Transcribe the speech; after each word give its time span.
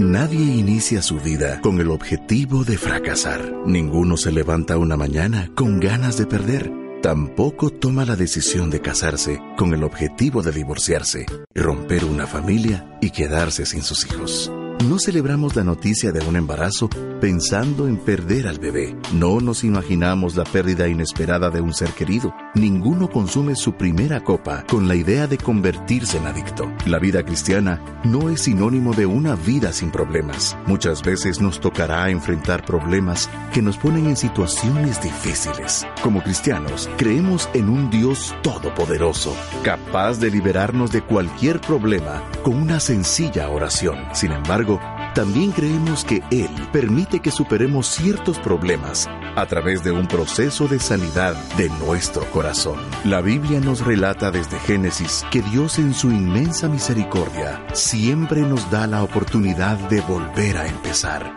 Nadie 0.00 0.56
inicia 0.56 1.02
su 1.02 1.20
vida 1.20 1.60
con 1.60 1.78
el 1.78 1.90
objetivo 1.90 2.64
de 2.64 2.78
fracasar. 2.78 3.52
Ninguno 3.66 4.16
se 4.16 4.32
levanta 4.32 4.78
una 4.78 4.96
mañana 4.96 5.50
con 5.54 5.78
ganas 5.78 6.16
de 6.16 6.24
perder. 6.24 6.72
Tampoco 7.02 7.68
toma 7.68 8.06
la 8.06 8.16
decisión 8.16 8.70
de 8.70 8.80
casarse 8.80 9.42
con 9.58 9.74
el 9.74 9.84
objetivo 9.84 10.40
de 10.40 10.52
divorciarse, 10.52 11.26
romper 11.54 12.06
una 12.06 12.26
familia 12.26 12.98
y 13.02 13.10
quedarse 13.10 13.66
sin 13.66 13.82
sus 13.82 14.06
hijos. 14.06 14.50
No 14.88 14.98
celebramos 14.98 15.56
la 15.56 15.62
noticia 15.62 16.10
de 16.10 16.26
un 16.26 16.36
embarazo 16.36 16.88
pensando 17.20 17.86
en 17.86 17.98
perder 17.98 18.48
al 18.48 18.58
bebé. 18.58 18.96
No 19.12 19.38
nos 19.38 19.62
imaginamos 19.62 20.36
la 20.36 20.44
pérdida 20.44 20.88
inesperada 20.88 21.50
de 21.50 21.60
un 21.60 21.74
ser 21.74 21.90
querido. 21.90 22.34
Ninguno 22.54 23.10
consume 23.10 23.56
su 23.56 23.74
primera 23.74 24.24
copa 24.24 24.64
con 24.66 24.88
la 24.88 24.94
idea 24.94 25.26
de 25.26 25.36
convertirse 25.36 26.16
en 26.16 26.26
adicto. 26.26 26.72
La 26.86 26.98
vida 26.98 27.22
cristiana 27.22 27.78
no 28.04 28.30
es 28.30 28.40
sinónimo 28.40 28.94
de 28.94 29.04
una 29.04 29.34
vida 29.34 29.74
sin 29.74 29.90
problemas. 29.90 30.56
Muchas 30.66 31.02
veces 31.02 31.42
nos 31.42 31.60
tocará 31.60 32.08
enfrentar 32.08 32.64
problemas 32.64 33.28
que 33.52 33.60
nos 33.60 33.76
ponen 33.76 34.06
en 34.06 34.16
situaciones 34.16 35.02
difíciles. 35.02 35.86
Como 36.02 36.22
cristianos, 36.22 36.88
creemos 36.96 37.50
en 37.52 37.68
un 37.68 37.90
Dios 37.90 38.34
todopoderoso, 38.42 39.36
capaz 39.62 40.18
de 40.20 40.30
liberarnos 40.30 40.90
de 40.90 41.02
cualquier 41.02 41.60
problema 41.60 42.22
con 42.42 42.56
una 42.56 42.80
sencilla 42.80 43.50
oración. 43.50 43.98
Sin 44.14 44.32
embargo, 44.32 44.69
también 45.14 45.52
creemos 45.52 46.04
que 46.04 46.22
Él 46.30 46.50
permite 46.72 47.20
que 47.20 47.30
superemos 47.30 47.88
ciertos 47.88 48.38
problemas 48.38 49.08
a 49.36 49.46
través 49.46 49.82
de 49.82 49.90
un 49.90 50.06
proceso 50.06 50.68
de 50.68 50.78
sanidad 50.78 51.34
de 51.56 51.68
nuestro 51.70 52.24
corazón. 52.30 52.78
La 53.04 53.20
Biblia 53.22 53.60
nos 53.60 53.84
relata 53.84 54.30
desde 54.30 54.58
Génesis 54.60 55.24
que 55.30 55.40
Dios 55.42 55.78
en 55.78 55.94
su 55.94 56.10
inmensa 56.10 56.68
misericordia 56.68 57.64
siempre 57.72 58.42
nos 58.42 58.70
da 58.70 58.86
la 58.86 59.02
oportunidad 59.02 59.76
de 59.88 60.00
volver 60.02 60.58
a 60.58 60.66
empezar. 60.66 61.34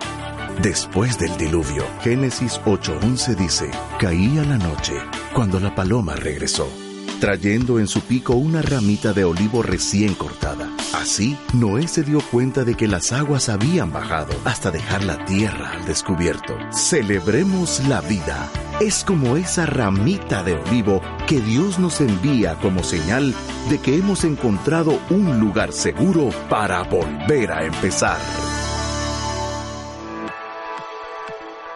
Después 0.62 1.18
del 1.18 1.36
diluvio, 1.38 1.86
Génesis 2.02 2.60
8:11 2.66 3.36
dice, 3.36 3.72
caía 4.00 4.44
la 4.44 4.58
noche 4.58 4.94
cuando 5.34 5.60
la 5.60 5.74
paloma 5.74 6.16
regresó 6.16 6.70
trayendo 7.24 7.80
en 7.80 7.88
su 7.88 8.02
pico 8.02 8.34
una 8.36 8.62
ramita 8.62 9.14
de 9.14 9.24
olivo 9.24 9.64
recién 9.64 10.14
cortada. 10.14 10.70
Así, 10.94 11.36
Noé 11.54 11.88
se 11.88 12.04
dio 12.04 12.22
cuenta 12.22 12.64
de 12.64 12.76
que 12.76 12.88
las 12.88 13.12
aguas 13.12 13.50
habían 13.50 13.92
bajado 13.92 14.32
hasta 14.46 14.70
dejar 14.70 15.04
la 15.04 15.26
tierra 15.26 15.72
al 15.72 15.86
descubierto. 15.86 16.56
Celebremos 16.72 17.82
la 17.88 18.00
vida. 18.02 18.48
Es 18.80 19.04
como 19.04 19.36
esa 19.36 19.66
ramita 19.66 20.44
de 20.44 20.54
olivo 20.54 21.02
que 21.28 21.42
Dios 21.42 21.80
nos 21.80 22.00
envía 22.00 22.56
como 22.56 22.84
señal 22.84 23.34
de 23.72 23.80
que 23.80 23.98
hemos 23.98 24.24
encontrado 24.24 25.00
un 25.10 25.40
lugar 25.40 25.74
seguro 25.74 26.30
para 26.48 26.84
volver 26.84 27.52
a 27.52 27.66
empezar. 27.66 28.20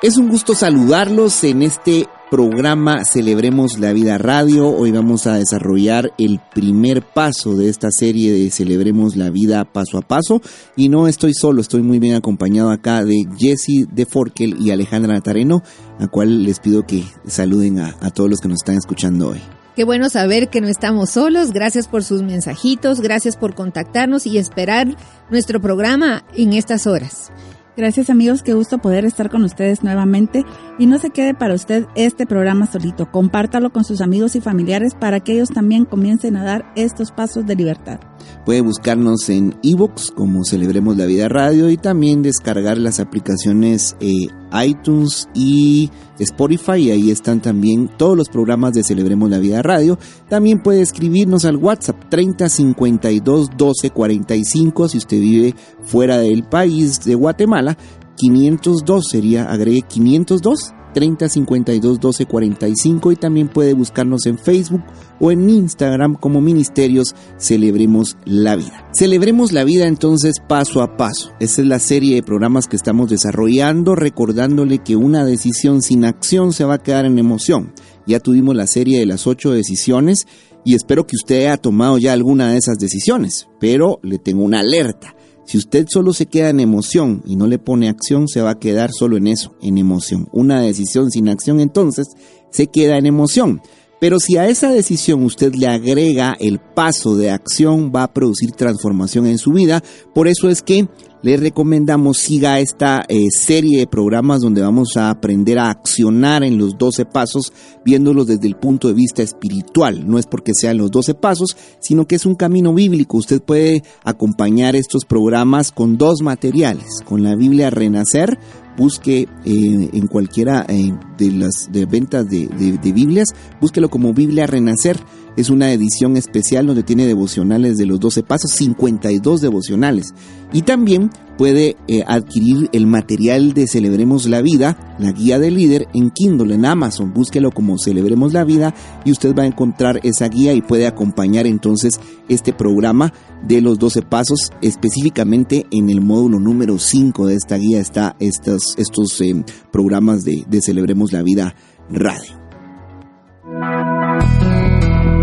Es 0.04 0.18
un 0.18 0.30
gusto 0.30 0.54
saludarlos 0.54 1.44
en 1.44 1.64
este 1.64 2.08
programa 2.30 3.06
Celebremos 3.06 3.80
la 3.80 3.94
Vida 3.94 4.18
Radio. 4.18 4.68
Hoy 4.68 4.92
vamos 4.92 5.28
a 5.28 5.36
desarrollar 5.36 6.12
el 6.18 6.42
primer 6.54 7.02
paso 7.02 7.56
de 7.56 7.70
esta 7.70 7.90
serie 7.92 8.32
de 8.32 8.52
Celebremos 8.52 9.16
la 9.16 9.30
Vida 9.30 9.64
paso 9.66 9.98
a 9.98 10.02
paso. 10.02 10.42
Y 10.76 10.90
no 10.90 11.08
estoy 11.08 11.34
solo, 11.34 11.62
estoy 11.62 11.82
muy 11.82 12.00
bien 12.00 12.16
acompañado 12.16 12.70
acá 12.70 13.04
de 13.04 13.26
Jesse 13.38 13.88
de 13.92 14.06
Forkel 14.06 14.58
y 14.60 14.72
Alejandra 14.72 15.14
Natareno, 15.14 15.64
a 16.00 16.08
cual 16.08 16.44
les 16.44 16.60
pido 16.60 16.86
que 16.86 17.04
saluden 17.26 17.80
a, 17.80 17.96
a 18.02 18.10
todos 18.10 18.30
los 18.30 18.40
que 18.40 18.50
nos 18.50 18.60
están 18.62 18.76
escuchando 18.76 19.30
hoy. 19.30 19.42
Qué 19.76 19.84
bueno 19.84 20.10
saber 20.10 20.50
que 20.50 20.60
no 20.60 20.68
estamos 20.68 21.12
solos. 21.12 21.52
Gracias 21.52 21.88
por 21.88 22.04
sus 22.04 22.24
mensajitos, 22.24 23.00
gracias 23.00 23.38
por 23.38 23.56
contactarnos 23.56 24.26
y 24.26 24.38
esperar 24.38 24.88
nuestro 25.30 25.62
programa 25.62 26.24
en 26.36 26.54
estas 26.54 26.88
horas. 26.88 27.32
Gracias 27.78 28.10
amigos, 28.10 28.42
qué 28.42 28.56
gusto 28.56 28.80
poder 28.80 29.06
estar 29.06 29.30
con 29.30 29.44
ustedes 29.44 29.84
nuevamente. 29.84 30.44
Y 30.80 30.88
no 30.88 30.98
se 30.98 31.12
quede 31.12 31.36
para 31.36 31.54
usted 31.54 31.86
este 31.94 32.26
programa 32.26 32.66
solito, 32.66 33.12
compártalo 33.12 33.72
con 33.72 33.84
sus 33.84 34.02
amigos 34.02 34.36
y 34.36 34.42
familiares 34.42 34.96
para 35.00 35.20
que 35.20 35.34
ellos 35.34 35.50
también 35.50 35.86
comiencen 35.86 36.38
a 36.38 36.44
dar 36.44 36.74
estos 36.76 37.12
pasos 37.12 37.46
de 37.46 37.56
libertad. 37.56 38.00
Puede 38.46 38.62
buscarnos 38.62 39.30
en 39.30 39.60
ebooks 39.62 40.10
como 40.10 40.44
Celebremos 40.44 40.98
la 40.98 41.06
Vida 41.06 41.30
Radio 41.30 41.70
y 41.70 41.78
también 41.78 42.24
descargar 42.24 42.80
las 42.80 43.00
aplicaciones 43.00 43.96
eh, 44.00 44.28
iTunes 44.54 45.28
y 45.34 45.90
Spotify. 46.20 46.78
Y 46.78 46.92
ahí 46.92 47.12
están 47.12 47.42
también 47.42 47.90
todos 47.98 48.18
los 48.18 48.30
programas 48.30 48.74
de 48.74 48.84
Celebremos 48.84 49.30
la 49.30 49.40
Vida 49.40 49.62
Radio. 49.62 49.98
También 50.30 50.62
puede 50.62 50.82
escribirnos 50.82 51.46
al 51.46 51.58
WhatsApp 51.58 52.10
3052 52.10 53.50
1245 53.50 54.90
si 54.90 54.98
usted 54.98 55.20
vive 55.20 55.56
fuera 55.84 56.18
del 56.18 56.44
país 56.44 57.04
de 57.04 57.16
Guatemala. 57.16 57.78
502 58.16 59.10
sería, 59.10 59.52
agregue 59.52 59.84
502 59.84 60.74
30 60.94 61.30
52 61.30 62.00
12 62.00 62.26
45 62.26 63.12
y 63.12 63.16
también 63.16 63.48
puede 63.48 63.74
buscarnos 63.74 64.26
en 64.26 64.38
Facebook 64.38 64.84
o 65.20 65.32
en 65.32 65.50
Instagram 65.50 66.16
como 66.16 66.42
Ministerios 66.42 67.16
Celebremos 67.38 68.18
la 68.26 68.56
Vida. 68.56 68.90
Celebremos 68.94 69.52
la 69.52 69.64
vida 69.64 69.88
entonces 69.88 70.36
paso 70.48 70.82
a 70.82 70.98
paso. 70.98 71.32
Esa 71.40 71.62
es 71.62 71.68
la 71.68 71.80
serie 71.80 72.16
de 72.16 72.24
programas 72.24 72.68
que 72.68 72.76
estamos 72.76 73.10
desarrollando 73.10 73.96
recordándole 73.96 74.80
que 74.80 74.96
una 74.96 75.26
decisión 75.26 75.82
sin 75.82 76.06
acción 76.06 76.54
se 76.54 76.66
va 76.66 76.76
a 76.76 76.84
quedar 76.84 77.06
en 77.06 77.20
emoción. 77.20 77.74
Ya 78.06 78.20
tuvimos 78.20 78.56
la 78.56 78.68
serie 78.68 79.00
de 79.00 79.06
las 79.06 79.28
ocho 79.28 79.52
decisiones 79.52 80.28
y 80.64 80.76
espero 80.76 81.08
que 81.08 81.16
usted 81.16 81.46
haya 81.46 81.58
tomado 81.58 81.98
ya 81.98 82.14
alguna 82.14 82.52
de 82.52 82.58
esas 82.58 82.78
decisiones, 82.78 83.48
pero 83.60 84.00
le 84.04 84.18
tengo 84.18 84.44
una 84.44 84.60
alerta. 84.60 85.17
Si 85.48 85.58
usted 85.58 85.86
solo 85.90 86.12
se 86.12 86.26
queda 86.26 86.50
en 86.50 86.60
emoción 86.60 87.24
y 87.26 87.38
no 87.38 87.48
le 87.48 87.58
pone 87.58 87.88
acción, 87.88 88.28
se 88.28 88.42
va 88.42 88.50
a 88.52 88.60
quedar 88.60 88.92
solo 88.92 89.16
en 89.16 89.28
eso, 89.28 89.56
en 89.62 89.78
emoción. 89.78 90.28
Una 90.34 90.60
decisión 90.60 91.10
sin 91.10 91.30
acción 91.30 91.62
entonces 91.62 92.08
se 92.52 92.68
queda 92.68 92.98
en 92.98 93.06
emoción. 93.06 93.62
Pero 94.00 94.20
si 94.20 94.38
a 94.38 94.48
esa 94.48 94.70
decisión 94.70 95.24
usted 95.24 95.56
le 95.56 95.68
agrega 95.68 96.36
el 96.40 96.60
paso 96.60 97.16
de 97.16 97.32
acción, 97.32 97.92
va 97.96 98.04
a 98.04 98.14
producir 98.14 98.52
transformación 98.52 99.26
en 99.26 99.40
su 99.40 99.52
vida. 99.52 99.84
Por 100.14 100.28
eso 100.28 100.50
es 100.50 100.62
que 100.62 100.88
le 101.24 101.36
recomendamos 101.36 102.20
siga 102.20 102.60
esta 102.60 103.04
eh, 103.10 103.26
serie 103.32 103.80
de 103.80 103.88
programas 103.88 104.42
donde 104.42 104.62
vamos 104.62 104.98
a 104.98 105.10
aprender 105.10 105.58
a 105.58 105.72
accionar 105.72 106.44
en 106.44 106.60
los 106.60 106.78
12 106.78 107.06
pasos, 107.06 107.52
viéndolos 107.84 108.28
desde 108.28 108.48
el 108.48 108.56
punto 108.56 108.88
de 108.88 108.94
vista 108.94 109.24
espiritual. 109.24 110.08
No 110.08 110.20
es 110.20 110.28
porque 110.28 110.52
sean 110.54 110.78
los 110.78 110.92
12 110.92 111.16
pasos, 111.16 111.58
sino 111.80 112.06
que 112.06 112.16
es 112.16 112.28
un 112.28 112.36
camino 112.36 112.72
bíblico. 112.74 113.18
Usted 113.18 113.42
puede 113.42 113.82
acompañar 114.04 114.76
estos 114.76 115.06
programas 115.06 115.72
con 115.72 115.98
dos 115.98 116.22
materiales, 116.22 117.02
con 117.04 117.24
la 117.24 117.36
Biblia 117.36 117.72
Renacer, 117.72 118.38
busque 118.78 119.28
eh, 119.44 119.90
en 119.92 120.08
cualquiera 120.08 120.66
eh, 120.70 120.94
de 121.18 121.32
las 121.32 121.70
de 121.72 121.86
ventas 121.86 122.30
de, 122.30 122.48
de, 122.48 122.92
Biblias, 122.94 123.30
búsquelo 123.60 123.90
como 123.90 124.14
Biblia 124.14 124.48
Renacer. 124.48 125.00
Es 125.36 125.50
una 125.50 125.72
edición 125.72 126.18
especial 126.18 126.68
donde 126.68 126.84
tiene 126.84 127.06
devocionales 127.06 127.78
de 127.78 127.86
los 127.86 128.00
12 128.00 128.24
pasos, 128.24 128.52
52 128.52 129.42
devocionales. 129.42 130.14
Y 130.54 130.62
también 130.62 131.10
puede 131.38 131.78
eh, 131.88 132.04
adquirir 132.06 132.70
el 132.74 132.88
material 132.88 133.54
de 133.54 133.68
Celebremos 133.68 134.26
la 134.28 134.42
Vida, 134.42 134.96
la 135.00 135.12
guía 135.12 135.40
del 135.40 135.56
líder, 135.56 135.88
en 135.94 136.10
Kindle, 136.10 136.54
en 136.54 136.66
Amazon. 136.66 137.14
Búsquelo 137.14 137.52
como 137.52 137.78
Celebremos 137.78 138.34
la 138.34 138.44
Vida 138.44 138.74
y 139.06 139.12
usted 139.12 139.36
va 139.36 139.44
a 139.44 139.48
encontrar 139.48 140.00
esa 140.04 140.28
guía 140.28 140.54
y 140.54 140.62
puede 140.62 140.88
acompañar 140.88 141.48
entonces 141.48 142.00
este 142.28 142.54
programa 142.54 143.14
de 143.48 143.62
los 143.62 143.80
12 143.80 144.02
pasos. 144.02 144.52
Específicamente 144.62 145.66
en 145.72 145.90
el 145.90 146.02
módulo 146.02 146.40
número 146.40 146.80
5 146.80 147.28
de 147.28 147.36
esta 147.36 147.58
guía 147.58 147.80
está 147.80 148.16
estos, 148.20 148.76
estos 148.78 149.22
eh, 149.22 149.44
programas 149.72 150.24
de, 150.24 150.44
de 150.50 150.62
Celebremos 150.62 151.14
la 151.14 151.22
Vida 151.22 151.56
Radio. 151.90 152.34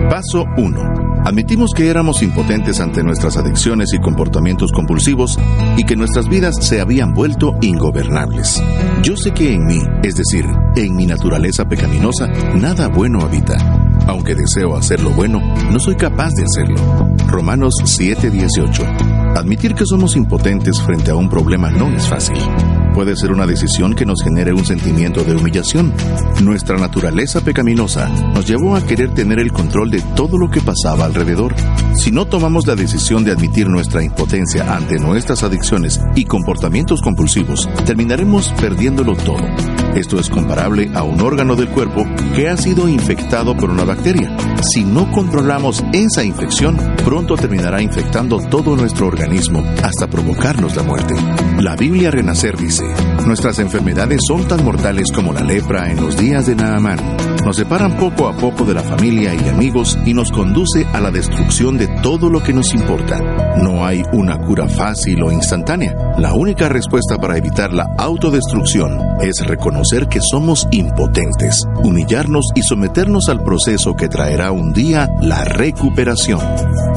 Paso 0.09 0.45
1. 0.57 1.14
Admitimos 1.25 1.73
que 1.75 1.89
éramos 1.89 2.23
impotentes 2.23 2.81
ante 2.81 3.03
nuestras 3.03 3.39
adicciones 3.39 3.95
y 3.95 3.99
comportamientos 3.99 4.73
compulsivos 4.73 5.39
y 5.77 5.85
que 5.85 5.97
nuestras 5.97 6.29
vidas 6.29 6.55
se 6.61 6.83
habían 6.83 7.15
vuelto 7.15 7.57
ingobernables. 7.63 8.63
Yo 9.03 9.17
sé 9.17 9.33
que 9.33 9.55
en 9.55 9.65
mí, 9.65 9.81
es 10.03 10.17
decir, 10.17 10.45
en 10.77 10.95
mi 10.95 11.07
naturaleza 11.07 11.65
pecaminosa, 11.65 12.27
nada 12.55 12.89
bueno 12.89 13.23
habita. 13.23 13.57
Aunque 14.07 14.35
deseo 14.35 14.77
hacer 14.77 15.03
lo 15.03 15.11
bueno, 15.11 15.41
no 15.73 15.79
soy 15.79 15.95
capaz 15.95 16.31
de 16.35 16.45
hacerlo. 16.45 16.77
Romanos 17.27 17.75
7:18. 17.85 18.85
Admitir 19.35 19.75
que 19.75 19.87
somos 19.87 20.17
impotentes 20.17 20.81
frente 20.83 21.11
a 21.11 21.17
un 21.17 21.31
problema 21.31 21.71
no 21.71 21.89
es 21.89 22.07
fácil 22.07 22.37
puede 22.95 23.17
ser 23.17 23.33
una 23.33 23.47
decisión 23.47 23.95
que 23.95 24.07
nos 24.07 24.23
genere 24.23 24.53
un 24.53 24.65
sentimiento 24.65 25.25
de 25.25 25.35
humillación. 25.35 25.93
Nuestra 26.43 26.79
naturaleza 26.79 27.41
pecaminosa 27.41 28.09
nos 28.09 28.47
llevó 28.47 28.77
a 28.77 28.87
querer 28.87 29.13
tener 29.13 29.41
el 29.41 29.53
control 29.53 29.91
de 29.91 30.01
todo 30.15 30.39
lo 30.39 30.49
que 30.49 30.61
pasaba 30.61 31.05
alrededor. 31.05 31.55
Si 31.97 32.13
no 32.13 32.27
tomamos 32.27 32.67
la 32.67 32.77
decisión 32.77 33.25
de 33.25 33.33
admitir 33.33 33.69
nuestra 33.69 34.03
impotencia 34.03 34.75
ante 34.75 34.99
nuestras 34.99 35.43
adicciones 35.43 36.01
y 36.15 36.25
comportamientos 36.25 37.03
compulsivos, 37.03 37.69
terminaremos 37.85 38.53
perdiéndolo 38.61 39.17
todo. 39.17 39.45
Esto 39.95 40.19
es 40.19 40.29
comparable 40.29 40.91
a 40.93 41.05
un 41.05 41.21
órgano 41.21 41.55
del 41.55 41.69
cuerpo 41.69 42.05
que 42.35 42.49
ha 42.49 42.57
sido 42.57 42.89
infectado 42.89 43.57
por 43.57 43.71
una 43.71 43.85
bacteria. 43.85 44.37
Si 44.61 44.83
no 44.83 45.11
controlamos 45.13 45.85
esa 45.93 46.25
infección, 46.25 46.77
pronto 47.05 47.37
terminará 47.37 47.81
infectando 47.81 48.39
todo 48.39 48.75
nuestro 48.75 49.07
organismo 49.07 49.63
hasta 49.85 50.09
provocarnos 50.09 50.75
la 50.75 50.83
muerte. 50.83 51.15
La 51.61 51.77
Biblia 51.77 52.11
Renacer 52.11 52.57
dice, 52.57 52.85
nuestras 53.25 53.61
enfermedades 53.61 54.21
son 54.27 54.49
tan 54.49 54.65
mortales 54.65 55.13
como 55.15 55.33
la 55.33 55.43
lepra 55.43 55.89
en 55.91 56.01
los 56.01 56.17
días 56.17 56.47
de 56.47 56.57
Naamán. 56.57 56.99
Nos 57.45 57.57
separan 57.57 57.97
poco 57.97 58.27
a 58.27 58.37
poco 58.37 58.65
de 58.65 58.75
la 58.75 58.83
familia 58.83 59.33
y 59.35 59.49
amigos 59.49 59.97
y 60.05 60.13
nos 60.13 60.33
conduce 60.33 60.87
a 60.93 61.01
la 61.01 61.13
destrucción 61.13 61.79
de 61.79 61.87
todo 62.03 62.31
lo 62.31 62.43
que 62.43 62.53
nos 62.53 62.75
importa. 62.75 63.21
No 63.59 63.87
hay 63.87 64.03
una 64.13 64.39
cura 64.39 64.67
fácil 64.67 65.23
o 65.23 65.31
instantánea. 65.31 65.95
La 66.19 66.33
única 66.33 66.69
respuesta 66.69 67.19
para 67.19 67.37
evitar 67.37 67.73
la 67.73 67.87
autodestrucción 67.99 68.99
es 69.21 69.47
reconocer 69.47 70.09
que 70.09 70.21
somos 70.21 70.67
impotentes, 70.71 71.63
humillarnos 71.83 72.47
y 72.55 72.63
someternos 72.63 73.29
al 73.29 73.43
proceso 73.43 73.95
que 73.95 74.09
traerá 74.09 74.53
un 74.53 74.73
día 74.73 75.09
la 75.21 75.45
recuperación. 75.45 76.41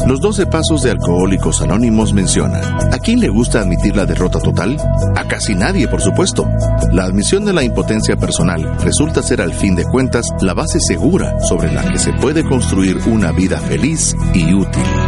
Los 0.07 0.21
12 0.21 0.45
pasos 0.47 0.83
de 0.83 0.91
Alcohólicos 0.91 1.61
Anónimos 1.61 2.13
mencionan, 2.13 2.61
¿a 2.93 2.99
quién 2.99 3.19
le 3.19 3.29
gusta 3.29 3.59
admitir 3.59 3.95
la 3.95 4.05
derrota 4.05 4.39
total? 4.39 4.77
A 5.15 5.27
casi 5.27 5.55
nadie, 5.55 5.87
por 5.87 6.01
supuesto. 6.01 6.47
La 6.91 7.03
admisión 7.03 7.45
de 7.45 7.53
la 7.53 7.63
impotencia 7.63 8.15
personal 8.15 8.77
resulta 8.83 9.21
ser 9.21 9.41
al 9.41 9.53
fin 9.53 9.75
de 9.75 9.85
cuentas 9.85 10.27
la 10.41 10.53
base 10.53 10.79
segura 10.79 11.39
sobre 11.41 11.71
la 11.71 11.83
que 11.91 11.99
se 11.99 12.13
puede 12.13 12.43
construir 12.43 12.97
una 13.07 13.31
vida 13.31 13.59
feliz 13.59 14.15
y 14.33 14.53
útil. 14.53 15.06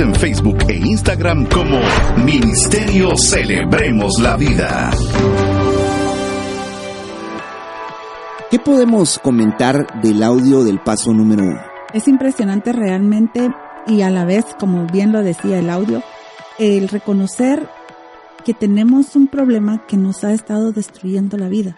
En 0.00 0.12
Facebook 0.12 0.58
e 0.68 0.76
Instagram 0.76 1.46
como 1.46 1.78
Ministerio 2.24 3.16
Celebremos 3.16 4.14
la 4.20 4.36
Vida. 4.36 4.90
¿Qué 8.50 8.58
podemos 8.58 9.20
comentar 9.20 10.00
del 10.02 10.24
audio 10.24 10.64
del 10.64 10.80
paso 10.80 11.12
número 11.12 11.44
uno? 11.44 11.60
Es 11.92 12.08
impresionante 12.08 12.72
realmente 12.72 13.50
y 13.86 14.02
a 14.02 14.10
la 14.10 14.24
vez, 14.24 14.44
como 14.58 14.84
bien 14.86 15.12
lo 15.12 15.22
decía 15.22 15.60
el 15.60 15.70
audio, 15.70 16.02
el 16.58 16.88
reconocer 16.88 17.68
que 18.44 18.52
tenemos 18.52 19.14
un 19.14 19.28
problema 19.28 19.86
que 19.86 19.96
nos 19.96 20.24
ha 20.24 20.32
estado 20.32 20.72
destruyendo 20.72 21.36
la 21.36 21.48
vida. 21.48 21.76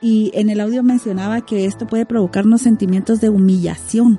Y 0.00 0.30
en 0.34 0.48
el 0.48 0.60
audio 0.60 0.82
mencionaba 0.82 1.42
que 1.42 1.66
esto 1.66 1.86
puede 1.86 2.06
provocarnos 2.06 2.62
sentimientos 2.62 3.20
de 3.20 3.28
humillación. 3.28 4.18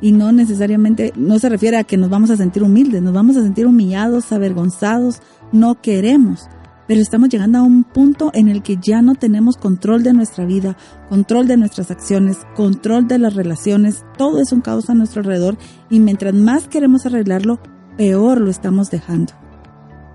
Y 0.00 0.12
no 0.12 0.32
necesariamente, 0.32 1.12
no 1.16 1.38
se 1.38 1.48
refiere 1.48 1.76
a 1.76 1.84
que 1.84 1.96
nos 1.96 2.10
vamos 2.10 2.30
a 2.30 2.36
sentir 2.36 2.62
humildes, 2.62 3.02
nos 3.02 3.12
vamos 3.12 3.36
a 3.36 3.42
sentir 3.42 3.66
humillados, 3.66 4.32
avergonzados, 4.32 5.20
no 5.52 5.80
queremos 5.80 6.48
pero 6.90 7.02
estamos 7.02 7.28
llegando 7.28 7.58
a 7.58 7.62
un 7.62 7.84
punto 7.84 8.32
en 8.34 8.48
el 8.48 8.64
que 8.64 8.76
ya 8.76 9.00
no 9.00 9.14
tenemos 9.14 9.56
control 9.56 10.02
de 10.02 10.12
nuestra 10.12 10.44
vida, 10.44 10.76
control 11.08 11.46
de 11.46 11.56
nuestras 11.56 11.92
acciones, 11.92 12.38
control 12.56 13.06
de 13.06 13.20
las 13.20 13.34
relaciones, 13.34 14.04
todo 14.18 14.40
es 14.40 14.50
un 14.50 14.60
caos 14.60 14.90
a 14.90 14.94
nuestro 14.94 15.20
alrededor 15.20 15.56
y 15.88 16.00
mientras 16.00 16.34
más 16.34 16.66
queremos 16.66 17.06
arreglarlo, 17.06 17.60
peor 17.96 18.40
lo 18.40 18.50
estamos 18.50 18.90
dejando. 18.90 19.34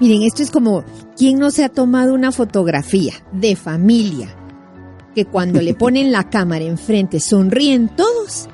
Miren, 0.02 0.24
esto 0.24 0.44
es 0.44 0.52
como 0.52 0.84
quien 1.16 1.40
no 1.40 1.50
se 1.50 1.64
ha 1.64 1.70
tomado 1.70 2.14
una 2.14 2.34
fotografía 2.34 3.14
de 3.32 3.56
familia 3.56 4.36
que 5.16 5.24
cuando 5.24 5.62
le 5.62 5.74
ponen 5.76 6.12
la 6.12 6.30
cámara 6.30 6.66
enfrente 6.66 7.22
sonríen 7.22 7.88
todos 7.96 8.50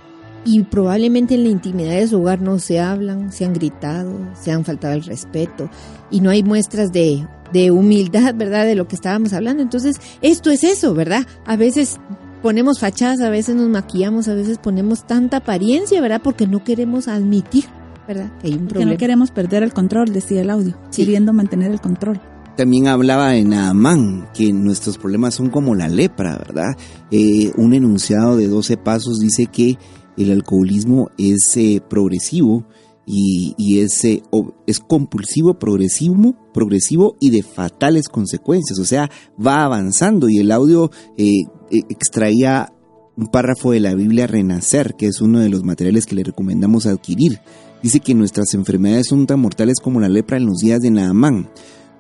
y 0.45 0.63
probablemente 0.63 1.35
en 1.35 1.43
la 1.43 1.49
intimidad 1.49 1.91
de 1.91 2.07
su 2.07 2.19
hogar 2.19 2.41
no 2.41 2.59
se 2.59 2.79
hablan, 2.79 3.31
se 3.31 3.45
han 3.45 3.53
gritado, 3.53 4.13
se 4.39 4.51
han 4.51 4.65
faltado 4.65 4.93
el 4.93 5.03
respeto 5.03 5.69
y 6.09 6.21
no 6.21 6.29
hay 6.29 6.43
muestras 6.43 6.91
de 6.91 7.25
de 7.51 7.71
humildad, 7.71 8.35
¿verdad? 8.35 8.65
De 8.65 8.75
lo 8.75 8.87
que 8.87 8.95
estábamos 8.95 9.33
hablando. 9.33 9.61
Entonces, 9.61 9.97
esto 10.21 10.51
es 10.51 10.63
eso, 10.63 10.93
¿verdad? 10.93 11.25
A 11.45 11.55
veces 11.55 11.99
ponemos 12.41 12.79
fachadas, 12.79 13.21
a 13.21 13.29
veces 13.29 13.55
nos 13.55 13.69
maquillamos, 13.69 14.27
a 14.27 14.33
veces 14.33 14.57
ponemos 14.57 15.05
tanta 15.05 15.37
apariencia, 15.37 16.01
¿verdad? 16.01 16.21
Porque 16.23 16.47
no 16.47 16.63
queremos 16.63 17.07
admitir, 17.07 17.65
¿verdad? 18.07 18.31
Que 18.39 18.47
hay 18.47 18.53
un 18.53 18.67
problema. 18.67 18.91
Que 18.91 18.95
no 18.95 18.99
queremos 18.99 19.31
perder 19.31 19.63
el 19.63 19.73
control, 19.73 20.13
decía 20.13 20.41
el 20.41 20.49
audio, 20.49 20.77
queriendo 20.95 21.33
mantener 21.33 21.71
el 21.71 21.81
control. 21.81 22.19
También 22.57 22.87
hablaba 22.87 23.35
en 23.37 23.49
Naamán 23.49 24.27
que 24.33 24.51
nuestros 24.51 24.97
problemas 24.97 25.35
son 25.35 25.49
como 25.49 25.73
la 25.73 25.87
lepra, 25.87 26.37
¿verdad? 26.37 26.75
Eh, 27.09 27.51
un 27.55 27.73
enunciado 27.73 28.35
de 28.35 28.47
12 28.47 28.77
pasos 28.77 29.19
dice 29.19 29.45
que 29.45 29.77
el 30.17 30.31
alcoholismo 30.31 31.09
es 31.17 31.55
eh, 31.55 31.81
progresivo 31.87 32.65
y, 33.05 33.79
es, 33.79 34.05
eh, 34.05 34.23
es 34.67 34.79
compulsivo, 34.79 35.55
progresivo, 35.59 36.35
progresivo 36.53 37.17
y 37.19 37.29
de 37.31 37.43
fatales 37.43 38.07
consecuencias, 38.07 38.79
o 38.79 38.85
sea, 38.85 39.09
va 39.43 39.65
avanzando 39.65 40.29
y 40.29 40.37
el 40.37 40.51
audio 40.51 40.91
eh, 41.17 41.41
e, 41.71 41.79
extraía 41.89 42.71
un 43.17 43.27
párrafo 43.27 43.71
de 43.71 43.81
la 43.81 43.95
Biblia 43.95 44.27
Renacer, 44.27 44.95
que 44.95 45.07
es 45.07 45.19
uno 45.19 45.39
de 45.39 45.49
los 45.49 45.63
materiales 45.63 46.05
que 46.05 46.15
le 46.15 46.23
recomendamos 46.23 46.85
adquirir. 46.85 47.39
Dice 47.83 47.99
que 47.99 48.13
nuestras 48.13 48.53
enfermedades 48.53 49.07
son 49.07 49.25
tan 49.25 49.39
mortales 49.39 49.79
como 49.81 49.99
la 49.99 50.07
lepra 50.07 50.37
en 50.37 50.45
los 50.45 50.59
días 50.59 50.79
de 50.79 50.91
Naamán. 50.91 51.49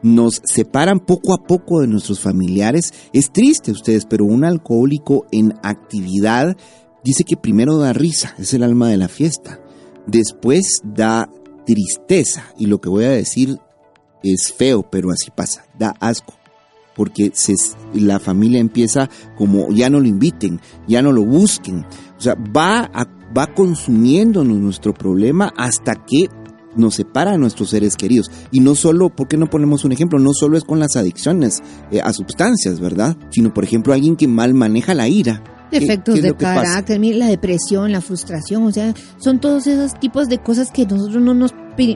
Nos 0.03 0.41
separan 0.45 0.99
poco 0.99 1.33
a 1.33 1.43
poco 1.43 1.81
de 1.81 1.87
nuestros 1.87 2.19
familiares. 2.19 2.93
Es 3.13 3.31
triste 3.31 3.71
ustedes, 3.71 4.05
pero 4.05 4.25
un 4.25 4.45
alcohólico 4.45 5.25
en 5.31 5.53
actividad 5.63 6.55
dice 7.03 7.23
que 7.23 7.37
primero 7.37 7.77
da 7.77 7.93
risa, 7.93 8.35
es 8.37 8.53
el 8.53 8.63
alma 8.63 8.89
de 8.89 8.97
la 8.97 9.07
fiesta. 9.07 9.59
Después 10.07 10.81
da 10.83 11.29
tristeza 11.65 12.45
y 12.57 12.65
lo 12.65 12.81
que 12.81 12.89
voy 12.89 13.05
a 13.05 13.11
decir 13.11 13.59
es 14.23 14.53
feo, 14.53 14.83
pero 14.89 15.11
así 15.11 15.31
pasa, 15.35 15.65
da 15.77 15.95
asco. 15.99 16.33
Porque 16.95 17.31
la 17.93 18.19
familia 18.19 18.59
empieza 18.59 19.09
como 19.37 19.71
ya 19.71 19.89
no 19.89 19.99
lo 19.99 20.07
inviten, 20.07 20.59
ya 20.87 21.01
no 21.01 21.11
lo 21.11 21.23
busquen. 21.23 21.85
O 22.17 22.21
sea, 22.21 22.35
va, 22.35 22.91
va 23.35 23.53
consumiéndonos 23.53 24.57
nuestro 24.57 24.93
problema 24.93 25.53
hasta 25.57 25.95
que 25.95 26.29
nos 26.75 26.95
separa 26.95 27.33
a 27.33 27.37
nuestros 27.37 27.69
seres 27.69 27.95
queridos. 27.95 28.29
Y 28.51 28.59
no 28.59 28.75
solo, 28.75 29.09
¿por 29.09 29.27
qué 29.27 29.37
no 29.37 29.49
ponemos 29.49 29.85
un 29.85 29.93
ejemplo? 29.93 30.19
No 30.19 30.33
solo 30.33 30.57
es 30.57 30.63
con 30.63 30.79
las 30.79 30.95
adicciones 30.95 31.61
eh, 31.91 32.01
a 32.01 32.13
sustancias, 32.13 32.79
¿verdad? 32.79 33.17
Sino, 33.29 33.53
por 33.53 33.63
ejemplo, 33.63 33.93
alguien 33.93 34.15
que 34.15 34.27
mal 34.27 34.53
maneja 34.53 34.93
la 34.93 35.07
ira 35.07 35.43
Defectos 35.71 36.21
de 36.21 36.35
carácter, 36.35 36.99
la 37.15 37.27
depresión, 37.27 37.91
la 37.91 38.01
frustración, 38.01 38.63
o 38.63 38.71
sea, 38.71 38.93
son 39.17 39.39
todos 39.39 39.67
esos 39.67 39.99
tipos 39.99 40.27
de 40.27 40.39
cosas 40.39 40.71
que 40.71 40.85
nosotros 40.85 41.21
no 41.21 41.33
nos, 41.33 41.53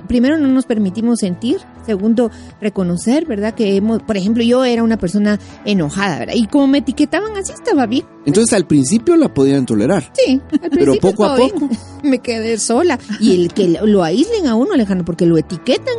primero 0.07 0.37
no 0.37 0.47
nos 0.47 0.65
permitimos 0.65 1.19
sentir, 1.19 1.57
segundo, 1.85 2.31
reconocer, 2.61 3.25
¿verdad? 3.25 3.53
Que 3.53 3.75
hemos, 3.75 4.01
por 4.03 4.17
ejemplo, 4.17 4.43
yo 4.43 4.63
era 4.63 4.83
una 4.83 4.97
persona 4.97 5.39
enojada, 5.65 6.19
¿verdad? 6.19 6.35
Y 6.35 6.47
como 6.47 6.67
me 6.67 6.77
etiquetaban 6.79 7.35
así, 7.35 7.51
estaba 7.51 7.85
bien. 7.85 8.05
Entonces 8.25 8.53
al 8.53 8.65
principio 8.65 9.15
la 9.17 9.33
podían 9.33 9.65
tolerar. 9.65 10.11
Sí, 10.13 10.41
al 10.51 10.59
principio 10.69 10.79
Pero 10.79 10.95
poco 10.95 11.25
a 11.25 11.35
poco. 11.35 11.69
me 12.03 12.19
quedé 12.19 12.57
sola. 12.57 12.97
Y 13.19 13.35
el 13.35 13.53
que 13.53 13.79
lo 13.83 14.03
aíslen 14.03 14.47
a 14.47 14.55
uno, 14.55 14.73
Alejandro, 14.73 15.05
porque 15.05 15.25
lo 15.25 15.37
etiquetan, 15.37 15.95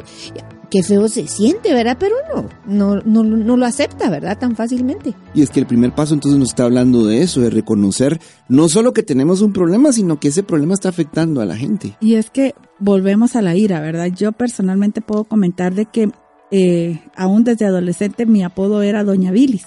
qué 0.70 0.82
feo 0.82 1.08
se 1.08 1.26
siente, 1.26 1.72
¿verdad? 1.72 1.96
Pero 1.98 2.14
no, 2.34 2.48
no, 2.66 3.02
no, 3.04 3.22
no 3.22 3.56
lo 3.56 3.66
acepta, 3.66 4.10
¿verdad? 4.10 4.38
Tan 4.38 4.56
fácilmente. 4.56 5.14
Y 5.34 5.42
es 5.42 5.50
que 5.50 5.60
el 5.60 5.66
primer 5.66 5.94
paso 5.94 6.14
entonces 6.14 6.38
nos 6.38 6.50
está 6.50 6.64
hablando 6.64 7.06
de 7.06 7.22
eso, 7.22 7.40
de 7.40 7.50
reconocer 7.50 8.20
no 8.48 8.68
solo 8.68 8.92
que 8.92 9.02
tenemos 9.02 9.42
un 9.42 9.52
problema, 9.52 9.92
sino 9.92 10.18
que 10.20 10.28
ese 10.28 10.42
problema 10.42 10.74
está 10.74 10.88
afectando 10.88 11.40
a 11.40 11.46
la 11.46 11.56
gente. 11.56 11.96
Y 12.00 12.14
es 12.14 12.30
que 12.30 12.54
volvemos 12.78 13.36
a 13.36 13.42
la 13.42 13.56
ira, 13.56 13.80
¿verdad? 13.80 14.06
Yo 14.06 14.32
personalmente 14.32 15.00
puedo 15.00 15.24
comentar 15.24 15.74
de 15.74 15.86
que 15.86 16.10
eh, 16.50 17.00
aún 17.16 17.44
desde 17.44 17.66
adolescente 17.66 18.26
mi 18.26 18.42
apodo 18.44 18.82
era 18.82 19.04
Doña 19.04 19.32
Bilis, 19.32 19.66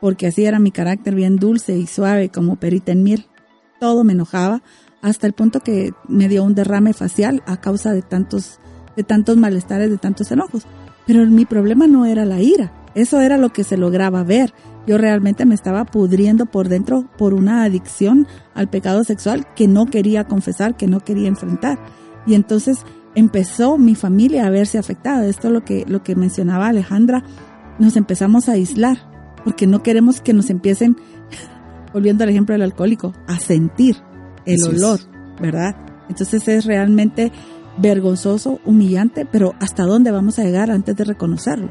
porque 0.00 0.26
así 0.26 0.44
era 0.44 0.58
mi 0.58 0.70
carácter 0.70 1.14
bien 1.14 1.36
dulce 1.36 1.76
y 1.76 1.86
suave 1.86 2.28
como 2.28 2.56
perita 2.56 2.92
en 2.92 3.02
miel. 3.02 3.26
Todo 3.80 4.04
me 4.04 4.12
enojaba 4.12 4.62
hasta 5.02 5.26
el 5.26 5.32
punto 5.32 5.60
que 5.60 5.92
me 6.08 6.28
dio 6.28 6.44
un 6.44 6.54
derrame 6.54 6.92
facial 6.92 7.42
a 7.46 7.60
causa 7.60 7.92
de 7.92 8.02
tantos 8.02 8.58
de 9.00 9.04
tantos 9.04 9.38
malestares, 9.38 9.90
de 9.90 9.96
tantos 9.96 10.30
enojos. 10.30 10.66
Pero 11.06 11.24
mi 11.26 11.46
problema 11.46 11.86
no 11.86 12.04
era 12.04 12.26
la 12.26 12.42
ira, 12.42 12.70
eso 12.94 13.18
era 13.20 13.38
lo 13.38 13.48
que 13.48 13.64
se 13.64 13.78
lograba 13.78 14.22
ver. 14.24 14.52
Yo 14.86 14.98
realmente 14.98 15.46
me 15.46 15.54
estaba 15.54 15.86
pudriendo 15.86 16.44
por 16.44 16.68
dentro 16.68 17.06
por 17.16 17.32
una 17.32 17.64
adicción 17.64 18.26
al 18.54 18.68
pecado 18.68 19.04
sexual 19.04 19.46
que 19.54 19.68
no 19.68 19.86
quería 19.86 20.24
confesar, 20.24 20.76
que 20.76 20.86
no 20.86 21.00
quería 21.00 21.28
enfrentar. 21.28 21.78
Y 22.26 22.34
entonces 22.34 22.78
empezó 23.14 23.78
mi 23.78 23.94
familia 23.94 24.46
a 24.46 24.50
verse 24.50 24.76
afectada. 24.76 25.26
Esto 25.26 25.48
es 25.48 25.54
lo 25.54 25.64
que, 25.64 25.84
lo 25.88 26.02
que 26.02 26.14
mencionaba 26.14 26.68
Alejandra. 26.68 27.24
Nos 27.78 27.96
empezamos 27.96 28.48
a 28.48 28.52
aislar 28.52 28.98
porque 29.44 29.66
no 29.66 29.82
queremos 29.82 30.20
que 30.20 30.34
nos 30.34 30.50
empiecen, 30.50 30.96
volviendo 31.94 32.24
al 32.24 32.30
ejemplo 32.30 32.52
del 32.52 32.62
alcohólico, 32.62 33.14
a 33.26 33.38
sentir 33.38 33.96
el 34.44 34.62
olor, 34.64 35.00
¿verdad? 35.40 35.74
Entonces 36.10 36.46
es 36.48 36.64
realmente 36.66 37.32
vergonzoso, 37.80 38.60
humillante, 38.64 39.26
pero 39.30 39.54
¿hasta 39.60 39.84
dónde 39.84 40.10
vamos 40.10 40.38
a 40.38 40.44
llegar 40.44 40.70
antes 40.70 40.96
de 40.96 41.04
reconocerlo? 41.04 41.70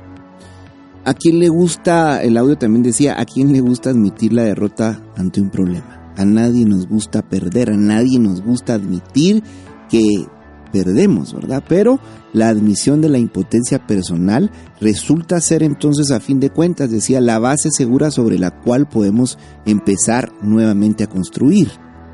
¿A 1.06 1.14
quién 1.14 1.40
le 1.40 1.50
gusta, 1.50 2.22
el 2.24 2.38
audio 2.38 2.58
también 2.58 2.84
decía, 2.84 3.20
a 3.20 3.26
quién 3.26 3.54
le 3.54 3.62
gusta 3.62 3.90
admitir 3.90 4.34
la 4.34 4.44
derrota 4.44 5.02
ante 5.16 5.42
un 5.42 5.50
problema? 5.50 6.14
A 6.18 6.26
nadie 6.26 6.66
nos 6.66 6.88
gusta 6.88 7.22
perder, 7.22 7.72
a 7.72 7.78
nadie 7.78 8.20
nos 8.20 8.44
gusta 8.44 8.74
admitir 8.74 9.42
que 9.90 10.28
perdemos, 10.72 11.34
¿verdad? 11.34 11.64
Pero 11.68 12.00
la 12.34 12.50
admisión 12.50 13.02
de 13.02 13.10
la 13.10 13.18
impotencia 13.18 13.88
personal 13.88 14.52
resulta 14.80 15.40
ser 15.42 15.64
entonces, 15.64 16.12
a 16.12 16.20
fin 16.20 16.40
de 16.40 16.50
cuentas, 16.50 16.92
decía, 16.92 17.22
la 17.22 17.40
base 17.40 17.70
segura 17.72 18.12
sobre 18.12 18.38
la 18.38 18.52
cual 18.52 18.88
podemos 18.88 19.38
empezar 19.66 20.32
nuevamente 20.42 21.04
a 21.04 21.08
construir. 21.08 21.70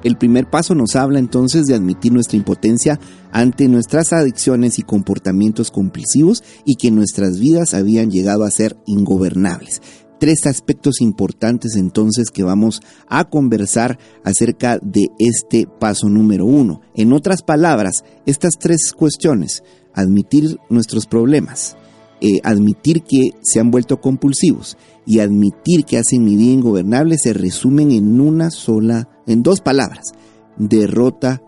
El 0.05 0.17
primer 0.17 0.47
paso 0.47 0.75
nos 0.75 0.95
habla 0.95 1.17
entonces 1.17 1.65
de 1.65 1.73
admitir 1.73 2.13
nuestra 2.13 2.37
impotencia 2.37 2.99
ante 3.31 3.67
nuestras 3.67 4.13
adicciones 4.13 4.77
y 4.77 4.83
comportamientos 4.83 5.71
compulsivos 5.71 6.43
y 6.63 6.75
que 6.75 6.91
nuestras 6.91 7.39
vidas 7.39 7.73
habían 7.73 8.11
llegado 8.11 8.43
a 8.43 8.51
ser 8.51 8.77
ingobernables. 8.85 9.81
Tres 10.19 10.45
aspectos 10.45 11.01
importantes 11.01 11.75
entonces 11.75 12.29
que 12.29 12.43
vamos 12.43 12.81
a 13.07 13.31
conversar 13.31 13.97
acerca 14.23 14.77
de 14.77 15.07
este 15.17 15.65
paso 15.65 16.07
número 16.07 16.45
uno. 16.45 16.81
En 16.93 17.11
otras 17.11 17.41
palabras, 17.41 18.03
estas 18.27 18.59
tres 18.59 18.93
cuestiones, 18.95 19.63
admitir 19.95 20.59
nuestros 20.69 21.07
problemas, 21.07 21.77
eh, 22.21 22.39
admitir 22.43 23.03
que 23.03 23.31
se 23.41 23.59
han 23.59 23.71
vuelto 23.71 24.01
compulsivos 24.01 24.77
y 25.05 25.19
admitir 25.19 25.85
que 25.85 25.97
hacen 25.97 26.23
mi 26.23 26.35
vida 26.35 26.53
ingobernable 26.53 27.17
se 27.17 27.33
resumen 27.33 27.91
en 27.91 28.19
una 28.19 28.49
sola, 28.51 29.09
en 29.27 29.43
dos 29.43 29.61
palabras, 29.61 30.13
derrota 30.57 31.41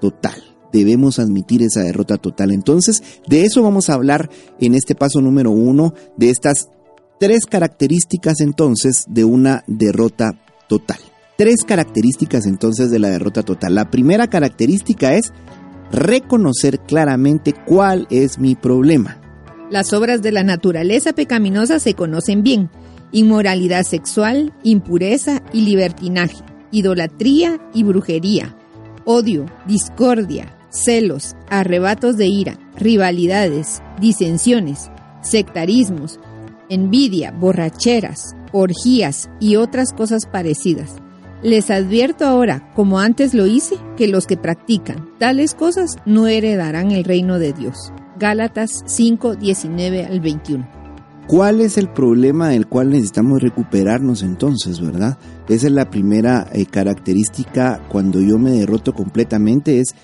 total. 0.00 0.42
Debemos 0.72 1.18
admitir 1.18 1.62
esa 1.62 1.80
derrota 1.80 2.16
total. 2.16 2.52
Entonces, 2.52 3.02
de 3.26 3.42
eso 3.42 3.62
vamos 3.62 3.90
a 3.90 3.94
hablar 3.94 4.30
en 4.60 4.74
este 4.74 4.94
paso 4.94 5.20
número 5.20 5.50
uno, 5.50 5.94
de 6.16 6.30
estas 6.30 6.68
Tres 7.20 7.44
características 7.44 8.40
entonces 8.40 9.04
de 9.06 9.26
una 9.26 9.62
derrota 9.66 10.40
total. 10.70 10.96
Tres 11.36 11.64
características 11.66 12.46
entonces 12.46 12.90
de 12.90 12.98
la 12.98 13.10
derrota 13.10 13.42
total. 13.42 13.74
La 13.74 13.90
primera 13.90 14.28
característica 14.28 15.12
es 15.12 15.30
reconocer 15.92 16.80
claramente 16.80 17.52
cuál 17.66 18.06
es 18.08 18.38
mi 18.38 18.54
problema. 18.54 19.20
Las 19.70 19.92
obras 19.92 20.20
de 20.20 20.32
la 20.32 20.42
naturaleza 20.42 21.12
pecaminosa 21.12 21.78
se 21.78 21.94
conocen 21.94 22.42
bien. 22.42 22.70
Inmoralidad 23.12 23.84
sexual, 23.84 24.52
impureza 24.64 25.42
y 25.52 25.60
libertinaje, 25.60 26.42
idolatría 26.72 27.60
y 27.72 27.84
brujería, 27.84 28.56
odio, 29.04 29.46
discordia, 29.66 30.56
celos, 30.70 31.36
arrebatos 31.48 32.16
de 32.16 32.26
ira, 32.26 32.58
rivalidades, 32.76 33.80
disensiones, 34.00 34.90
sectarismos, 35.22 36.18
envidia, 36.68 37.30
borracheras, 37.30 38.34
orgías 38.52 39.30
y 39.38 39.54
otras 39.54 39.92
cosas 39.92 40.26
parecidas. 40.26 40.96
Les 41.44 41.70
advierto 41.70 42.26
ahora, 42.26 42.72
como 42.74 42.98
antes 42.98 43.34
lo 43.34 43.46
hice, 43.46 43.76
que 43.96 44.08
los 44.08 44.26
que 44.26 44.36
practican 44.36 45.10
tales 45.18 45.54
cosas 45.54 45.96
no 46.04 46.26
heredarán 46.26 46.90
el 46.90 47.04
reino 47.04 47.38
de 47.38 47.52
Dios. 47.52 47.92
Gálatas 48.20 48.82
5, 48.84 49.36
19 49.36 50.04
al 50.04 50.20
21. 50.20 50.68
¿Cuál 51.26 51.62
es 51.62 51.78
el 51.78 51.88
problema 51.88 52.50
del 52.50 52.66
cual 52.66 52.90
necesitamos 52.90 53.40
recuperarnos 53.40 54.22
entonces, 54.22 54.78
verdad? 54.78 55.16
Esa 55.48 55.68
es 55.68 55.72
la 55.72 55.88
primera 55.88 56.46
eh, 56.52 56.66
característica 56.66 57.80
cuando 57.88 58.20
yo 58.20 58.38
me 58.38 58.50
derroto 58.50 58.92
completamente, 58.92 59.80
es 59.80 59.94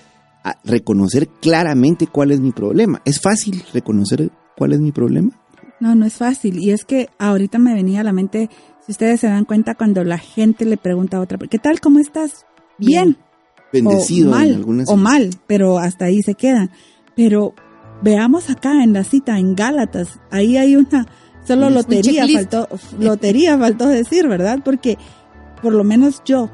ah, 0.43 0.55
reconocer 0.63 1.27
claramente 1.27 2.07
cuál 2.07 2.31
es 2.31 2.39
mi 2.39 2.51
problema. 2.51 3.03
¿Es 3.05 3.21
fácil 3.21 3.63
reconocer 3.71 4.31
cuál 4.57 4.73
es 4.73 4.79
mi 4.79 4.91
problema? 4.91 5.29
No, 5.79 5.93
no 5.93 6.07
es 6.07 6.15
fácil. 6.15 6.57
Y 6.57 6.71
es 6.71 6.85
que 6.85 7.09
ahorita 7.19 7.59
me 7.59 7.75
venía 7.75 8.01
a 8.01 8.03
la 8.03 8.13
mente, 8.13 8.49
si 8.83 8.93
ustedes 8.93 9.19
se 9.19 9.27
dan 9.27 9.45
cuenta, 9.45 9.75
cuando 9.75 10.03
la 10.03 10.17
gente 10.17 10.65
le 10.65 10.77
pregunta 10.77 11.17
a 11.17 11.21
otra, 11.21 11.37
¿qué 11.37 11.59
tal? 11.59 11.79
¿Cómo 11.81 11.99
estás? 11.99 12.47
Bien. 12.79 13.15
Bendecido 13.71 14.31
o 14.31 14.33
mal, 14.33 14.65
o 14.87 14.95
mal, 14.95 15.29
pero 15.45 15.77
hasta 15.77 16.05
ahí 16.05 16.23
se 16.23 16.33
quedan. 16.33 16.71
Pero 17.15 17.53
veamos 18.01 18.49
acá 18.49 18.83
en 18.83 18.93
la 18.93 19.03
cita 19.03 19.39
en 19.39 19.55
Gálatas, 19.55 20.19
ahí 20.31 20.57
hay 20.57 20.75
una, 20.75 21.07
solo 21.45 21.69
lotería 21.69 22.27
faltó, 22.27 22.67
lotería 22.99 23.57
faltó 23.59 23.87
decir, 23.87 24.27
¿verdad? 24.27 24.59
Porque 24.63 24.97
por 25.61 25.73
lo 25.73 25.83
menos 25.83 26.21
yo 26.25 26.49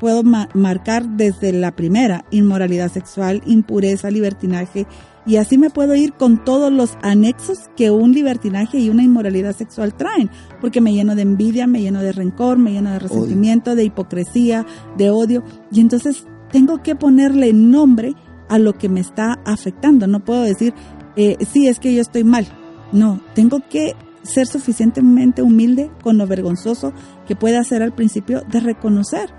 puedo 0.00 0.22
marcar 0.22 1.06
desde 1.06 1.52
la 1.52 1.76
primera, 1.76 2.24
inmoralidad 2.30 2.90
sexual, 2.90 3.42
impureza, 3.44 4.10
libertinaje, 4.10 4.86
y 5.26 5.36
así 5.36 5.58
me 5.58 5.68
puedo 5.68 5.94
ir 5.94 6.14
con 6.14 6.42
todos 6.42 6.72
los 6.72 6.96
anexos 7.02 7.68
que 7.76 7.90
un 7.90 8.12
libertinaje 8.12 8.78
y 8.78 8.88
una 8.88 9.02
inmoralidad 9.02 9.54
sexual 9.54 9.94
traen, 9.94 10.30
porque 10.62 10.80
me 10.80 10.94
lleno 10.94 11.14
de 11.14 11.22
envidia, 11.22 11.66
me 11.66 11.82
lleno 11.82 12.00
de 12.00 12.12
rencor, 12.12 12.56
me 12.56 12.72
lleno 12.72 12.90
de 12.90 12.98
resentimiento, 12.98 13.74
de 13.74 13.84
hipocresía, 13.84 14.66
de 14.96 15.10
odio, 15.10 15.44
y 15.70 15.80
entonces 15.80 16.26
tengo 16.50 16.82
que 16.82 16.96
ponerle 16.96 17.52
nombre 17.52 18.14
a 18.50 18.58
lo 18.58 18.74
que 18.74 18.90
me 18.90 19.00
está 19.00 19.40
afectando. 19.46 20.06
No 20.06 20.20
puedo 20.20 20.42
decir, 20.42 20.74
eh, 21.16 21.36
sí, 21.50 21.68
es 21.68 21.78
que 21.78 21.94
yo 21.94 22.02
estoy 22.02 22.24
mal. 22.24 22.46
No, 22.92 23.20
tengo 23.34 23.60
que 23.70 23.94
ser 24.22 24.46
suficientemente 24.46 25.40
humilde 25.40 25.90
con 26.02 26.18
lo 26.18 26.26
vergonzoso 26.26 26.92
que 27.26 27.36
pueda 27.36 27.64
ser 27.64 27.82
al 27.82 27.94
principio 27.94 28.42
de 28.50 28.60
reconocer 28.60 29.30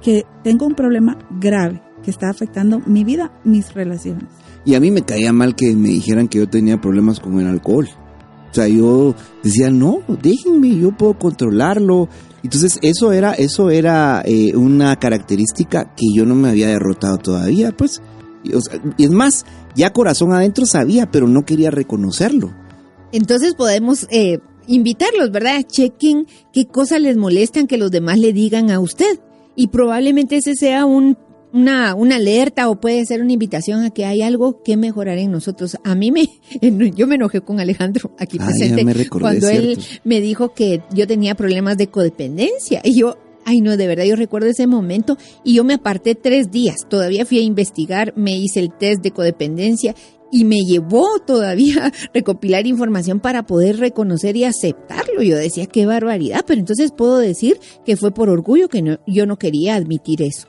que 0.00 0.24
tengo 0.42 0.64
un 0.64 0.74
problema 0.74 1.18
grave 1.38 1.82
que 2.02 2.10
está 2.10 2.30
afectando 2.30 2.80
mi 2.86 3.04
vida, 3.04 3.32
mis 3.44 3.74
relaciones. 3.74 4.24
Y 4.64 4.74
a 4.74 4.80
mí 4.80 4.90
me 4.90 5.02
caía 5.02 5.32
mal 5.32 5.54
que 5.54 5.74
me 5.74 5.88
dijeran 5.88 6.28
que 6.28 6.38
yo 6.38 6.48
tenía 6.48 6.80
problemas 6.80 7.20
con 7.20 7.38
el 7.40 7.46
alcohol. 7.46 7.88
O 8.50 8.54
sea, 8.54 8.66
yo 8.68 9.14
decía, 9.42 9.70
no, 9.70 9.98
déjenme, 10.22 10.76
yo 10.76 10.96
puedo 10.96 11.18
controlarlo. 11.18 12.08
Entonces, 12.42 12.78
eso 12.82 13.12
era, 13.12 13.32
eso 13.32 13.70
era 13.70 14.22
eh, 14.24 14.56
una 14.56 14.96
característica 14.96 15.94
que 15.94 16.06
yo 16.14 16.24
no 16.24 16.34
me 16.34 16.48
había 16.48 16.68
derrotado 16.68 17.18
todavía, 17.18 17.72
pues. 17.72 18.00
Y, 18.42 19.04
es 19.04 19.10
más, 19.10 19.44
ya 19.74 19.92
corazón 19.92 20.32
adentro 20.32 20.66
sabía, 20.66 21.10
pero 21.10 21.28
no 21.28 21.44
quería 21.44 21.70
reconocerlo. 21.70 22.54
Entonces 23.12 23.54
podemos 23.54 24.06
eh, 24.10 24.38
invitarlos, 24.66 25.30
¿verdad? 25.30 25.62
Chequen 25.66 26.26
qué 26.52 26.66
cosas 26.66 27.00
les 27.00 27.16
molestan 27.16 27.66
que 27.66 27.78
los 27.78 27.90
demás 27.90 28.18
le 28.18 28.32
digan 28.32 28.70
a 28.70 28.80
usted. 28.80 29.20
Y 29.56 29.68
probablemente 29.68 30.36
ese 30.36 30.54
sea 30.54 30.86
un 30.86 31.16
una, 31.52 31.94
una 31.94 32.16
alerta 32.16 32.68
o 32.68 32.80
puede 32.80 33.04
ser 33.04 33.22
una 33.22 33.32
invitación 33.32 33.84
a 33.84 33.90
que 33.90 34.04
hay 34.04 34.22
algo 34.22 34.62
que 34.62 34.76
mejorar 34.76 35.18
en 35.18 35.30
nosotros. 35.30 35.76
A 35.84 35.94
mí 35.94 36.10
me, 36.12 36.28
yo 36.94 37.06
me 37.06 37.16
enojé 37.16 37.40
con 37.40 37.60
Alejandro 37.60 38.14
aquí 38.18 38.38
presente 38.38 39.08
cuando 39.08 39.48
él 39.48 39.78
me 40.04 40.20
dijo 40.20 40.54
que 40.54 40.82
yo 40.92 41.06
tenía 41.06 41.34
problemas 41.34 41.76
de 41.76 41.88
codependencia 41.88 42.80
y 42.84 42.94
yo, 42.94 43.16
ay 43.50 43.60
no, 43.60 43.76
de 43.76 43.86
verdad 43.86 44.04
yo 44.04 44.16
recuerdo 44.16 44.48
ese 44.48 44.66
momento 44.66 45.16
y 45.44 45.54
yo 45.54 45.64
me 45.64 45.74
aparté 45.74 46.14
tres 46.14 46.50
días. 46.50 46.86
Todavía 46.88 47.26
fui 47.26 47.38
a 47.38 47.42
investigar, 47.42 48.14
me 48.16 48.36
hice 48.36 48.60
el 48.60 48.72
test 48.72 49.02
de 49.02 49.10
codependencia 49.10 49.94
y 50.32 50.44
me 50.44 50.60
llevó 50.64 51.18
todavía 51.18 51.86
a 51.86 51.92
recopilar 52.14 52.66
información 52.66 53.20
para 53.20 53.44
poder 53.44 53.78
reconocer 53.78 54.36
y 54.36 54.44
aceptarlo. 54.44 55.22
Yo 55.22 55.36
decía, 55.36 55.66
qué 55.66 55.86
barbaridad, 55.86 56.44
pero 56.46 56.60
entonces 56.60 56.92
puedo 56.92 57.18
decir 57.18 57.58
que 57.84 57.96
fue 57.96 58.12
por 58.12 58.28
orgullo 58.28 58.68
que 58.68 58.98
yo 59.06 59.26
no 59.26 59.38
quería 59.38 59.74
admitir 59.74 60.22
eso. 60.22 60.48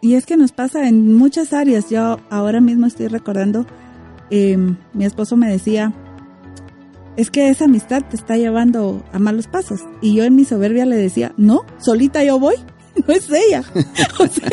Y 0.00 0.14
es 0.14 0.26
que 0.26 0.36
nos 0.36 0.52
pasa 0.52 0.88
en 0.88 1.14
muchas 1.14 1.52
áreas. 1.52 1.90
Yo 1.90 2.18
ahora 2.30 2.60
mismo 2.60 2.86
estoy 2.86 3.08
recordando, 3.08 3.66
em, 4.30 4.76
mi 4.94 5.04
esposo 5.04 5.36
me 5.36 5.50
decía, 5.50 5.92
es 7.18 7.32
que 7.32 7.50
esa 7.50 7.64
amistad 7.64 8.04
te 8.08 8.14
está 8.14 8.36
llevando 8.36 9.02
a 9.12 9.18
malos 9.18 9.48
pasos. 9.48 9.80
Y 10.00 10.14
yo 10.14 10.22
en 10.22 10.36
mi 10.36 10.44
soberbia 10.44 10.86
le 10.86 10.94
decía, 10.96 11.34
no, 11.36 11.62
solita 11.78 12.22
yo 12.22 12.38
voy, 12.38 12.54
no 13.06 13.12
es 13.12 13.28
ella. 13.28 13.64
o 14.20 14.26
sea, 14.28 14.48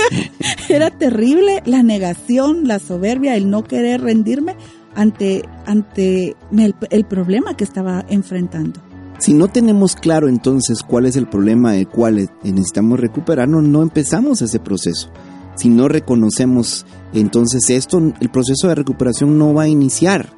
era 0.67 0.89
terrible 0.89 1.61
la 1.67 1.83
negación, 1.83 2.67
la 2.67 2.79
soberbia, 2.79 3.35
el 3.35 3.51
no 3.51 3.63
querer 3.63 4.01
rendirme 4.01 4.55
ante, 4.95 5.43
ante 5.67 6.35
el, 6.57 6.73
el 6.89 7.05
problema 7.05 7.55
que 7.55 7.63
estaba 7.63 8.03
enfrentando. 8.09 8.81
Si 9.19 9.35
no 9.35 9.47
tenemos 9.47 9.95
claro 9.95 10.27
entonces 10.27 10.81
cuál 10.81 11.05
es 11.05 11.15
el 11.17 11.27
problema 11.27 11.73
del 11.73 11.87
cual 11.87 12.31
necesitamos 12.43 12.99
recuperarnos, 12.99 13.61
no 13.63 13.83
empezamos 13.83 14.41
ese 14.41 14.59
proceso. 14.59 15.11
Si 15.55 15.69
no 15.69 15.87
reconocemos 15.87 16.87
entonces 17.13 17.69
esto, 17.69 18.01
el 18.19 18.29
proceso 18.29 18.67
de 18.67 18.75
recuperación 18.75 19.37
no 19.37 19.53
va 19.53 19.63
a 19.63 19.67
iniciar. 19.67 20.29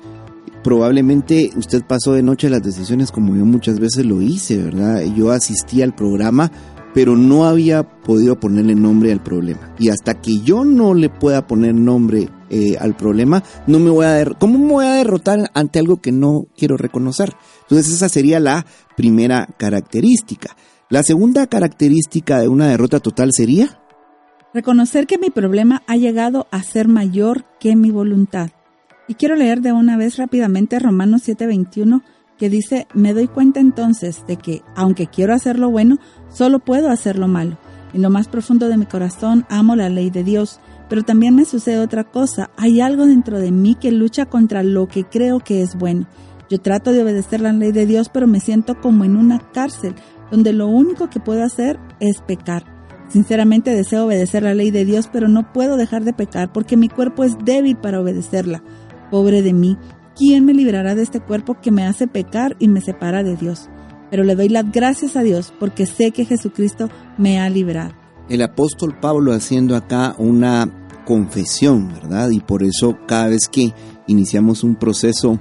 Probablemente 0.68 1.52
usted 1.56 1.86
pasó 1.86 2.12
de 2.12 2.22
noche 2.22 2.50
las 2.50 2.62
decisiones 2.62 3.10
como 3.10 3.34
yo 3.38 3.46
muchas 3.46 3.80
veces 3.80 4.06
lo 4.06 4.22
hice, 4.22 4.58
¿verdad? 4.58 5.02
Yo 5.16 5.32
asistí 5.32 5.82
al 5.82 5.96
programa, 5.96 6.52
pero 6.94 7.16
no 7.16 7.46
había 7.46 7.84
podido 8.02 8.38
ponerle 8.38 8.76
nombre 8.76 9.14
al 9.14 9.24
problema. 9.24 9.74
Y 9.80 9.88
hasta 9.88 10.20
que 10.20 10.40
yo 10.40 10.66
no 10.66 10.94
le 10.94 11.08
pueda 11.08 11.48
poner 11.48 11.74
nombre 11.74 12.28
eh, 12.50 12.76
al 12.82 12.98
problema, 12.98 13.44
no 13.66 13.80
me 13.80 13.90
voy 13.90 14.08
a 14.08 14.26
¿cómo 14.38 14.60
me 14.60 14.74
voy 14.74 14.86
a 14.86 14.96
derrotar 14.96 15.50
ante 15.54 15.80
algo 15.80 16.02
que 16.02 16.12
no 16.12 16.48
quiero 16.58 16.76
reconocer? 16.76 17.34
Entonces 17.62 17.94
esa 17.94 18.10
sería 18.10 18.42
la 18.42 18.66
primera 18.98 19.48
característica. 19.58 20.58
La 20.90 21.02
segunda 21.02 21.48
característica 21.48 22.42
de 22.42 22.50
una 22.50 22.68
derrota 22.68 23.00
total 23.00 23.30
sería 23.32 23.80
Reconocer 24.54 25.08
que 25.08 25.18
mi 25.18 25.30
problema 25.30 25.84
ha 25.88 25.96
llegado 25.96 26.48
a 26.52 26.64
ser 26.64 26.90
mayor 26.90 27.46
que 27.60 27.76
mi 27.76 27.92
voluntad. 27.92 28.50
Y 29.08 29.16
quiero 29.16 29.36
leer 29.36 29.62
de 29.62 29.72
una 29.72 29.98
vez 29.98 30.18
rápidamente 30.18 30.80
Romanos 30.80 31.24
7:21 31.26 32.02
que 32.38 32.50
dice, 32.50 32.88
me 32.94 33.14
doy 33.14 33.28
cuenta 33.28 33.60
entonces 33.60 34.24
de 34.28 34.36
que, 34.38 34.62
aunque 34.76 35.08
quiero 35.08 35.34
hacer 35.34 35.58
lo 35.58 35.72
bueno, 35.72 35.98
solo 36.30 36.60
puedo 36.60 36.90
hacer 36.92 37.18
lo 37.18 37.28
malo. 37.28 37.58
En 37.94 38.04
lo 38.04 38.10
más 38.10 38.28
profundo 38.28 38.68
de 38.68 38.78
mi 38.78 38.86
corazón 38.86 39.46
amo 39.50 39.76
la 39.76 39.90
ley 39.90 40.12
de 40.12 40.24
Dios, 40.24 40.60
pero 40.88 41.04
también 41.04 41.36
me 41.36 41.46
sucede 41.46 41.80
otra 41.80 42.04
cosa. 42.04 42.52
Hay 42.58 42.80
algo 42.80 43.08
dentro 43.08 43.40
de 43.40 43.52
mí 43.52 43.76
que 43.76 43.92
lucha 43.92 44.28
contra 44.28 44.62
lo 44.62 44.88
que 44.88 45.04
creo 45.06 45.40
que 45.40 45.64
es 45.64 45.76
bueno. 45.76 46.06
Yo 46.50 46.60
trato 46.60 46.92
de 46.92 47.02
obedecer 47.02 47.42
la 47.42 47.54
ley 47.54 47.72
de 47.72 47.86
Dios, 47.86 48.10
pero 48.10 48.28
me 48.28 48.40
siento 48.40 48.80
como 48.80 49.04
en 49.04 49.18
una 49.18 49.40
cárcel, 49.52 49.96
donde 50.30 50.54
lo 50.54 50.68
único 50.68 51.10
que 51.10 51.20
puedo 51.20 51.44
hacer 51.44 51.80
es 52.00 52.22
pecar. 52.22 52.64
Sinceramente 53.10 53.72
deseo 53.72 54.06
obedecer 54.06 54.44
la 54.44 54.54
ley 54.54 54.70
de 54.70 54.86
Dios, 54.86 55.10
pero 55.12 55.28
no 55.28 55.54
puedo 55.54 55.78
dejar 55.78 56.04
de 56.04 56.14
pecar 56.14 56.52
porque 56.52 56.78
mi 56.78 56.90
cuerpo 56.90 57.24
es 57.24 57.38
débil 57.44 57.78
para 57.78 58.02
obedecerla. 58.02 58.62
Pobre 59.12 59.42
de 59.42 59.54
mí, 59.54 59.78
¿quién 60.16 60.46
me 60.46 60.54
librará 60.54 60.96
de 60.96 61.04
este 61.04 61.20
cuerpo 61.20 61.58
que 61.62 61.72
me 61.72 61.86
hace 61.86 62.08
pecar 62.08 62.56
y 62.60 62.68
me 62.68 62.82
separa 62.82 63.24
de 63.24 63.36
Dios? 63.36 63.70
Pero 64.10 64.24
le 64.24 64.36
doy 64.36 64.50
las 64.50 64.72
gracias 64.72 65.16
a 65.16 65.24
Dios 65.24 65.54
porque 65.60 65.86
sé 65.86 66.12
que 66.12 66.26
Jesucristo 66.26 66.90
me 67.18 67.40
ha 67.40 67.50
librado. 67.50 67.94
El 68.30 68.42
apóstol 68.42 68.98
Pablo 69.00 69.34
haciendo 69.34 69.76
acá 69.76 70.16
una 70.18 70.70
confesión, 71.06 71.88
¿verdad? 71.94 72.30
Y 72.32 72.42
por 72.42 72.64
eso 72.64 72.98
cada 73.08 73.28
vez 73.28 73.48
que 73.50 73.74
iniciamos 74.08 74.64
un 74.64 74.76
proceso 74.76 75.38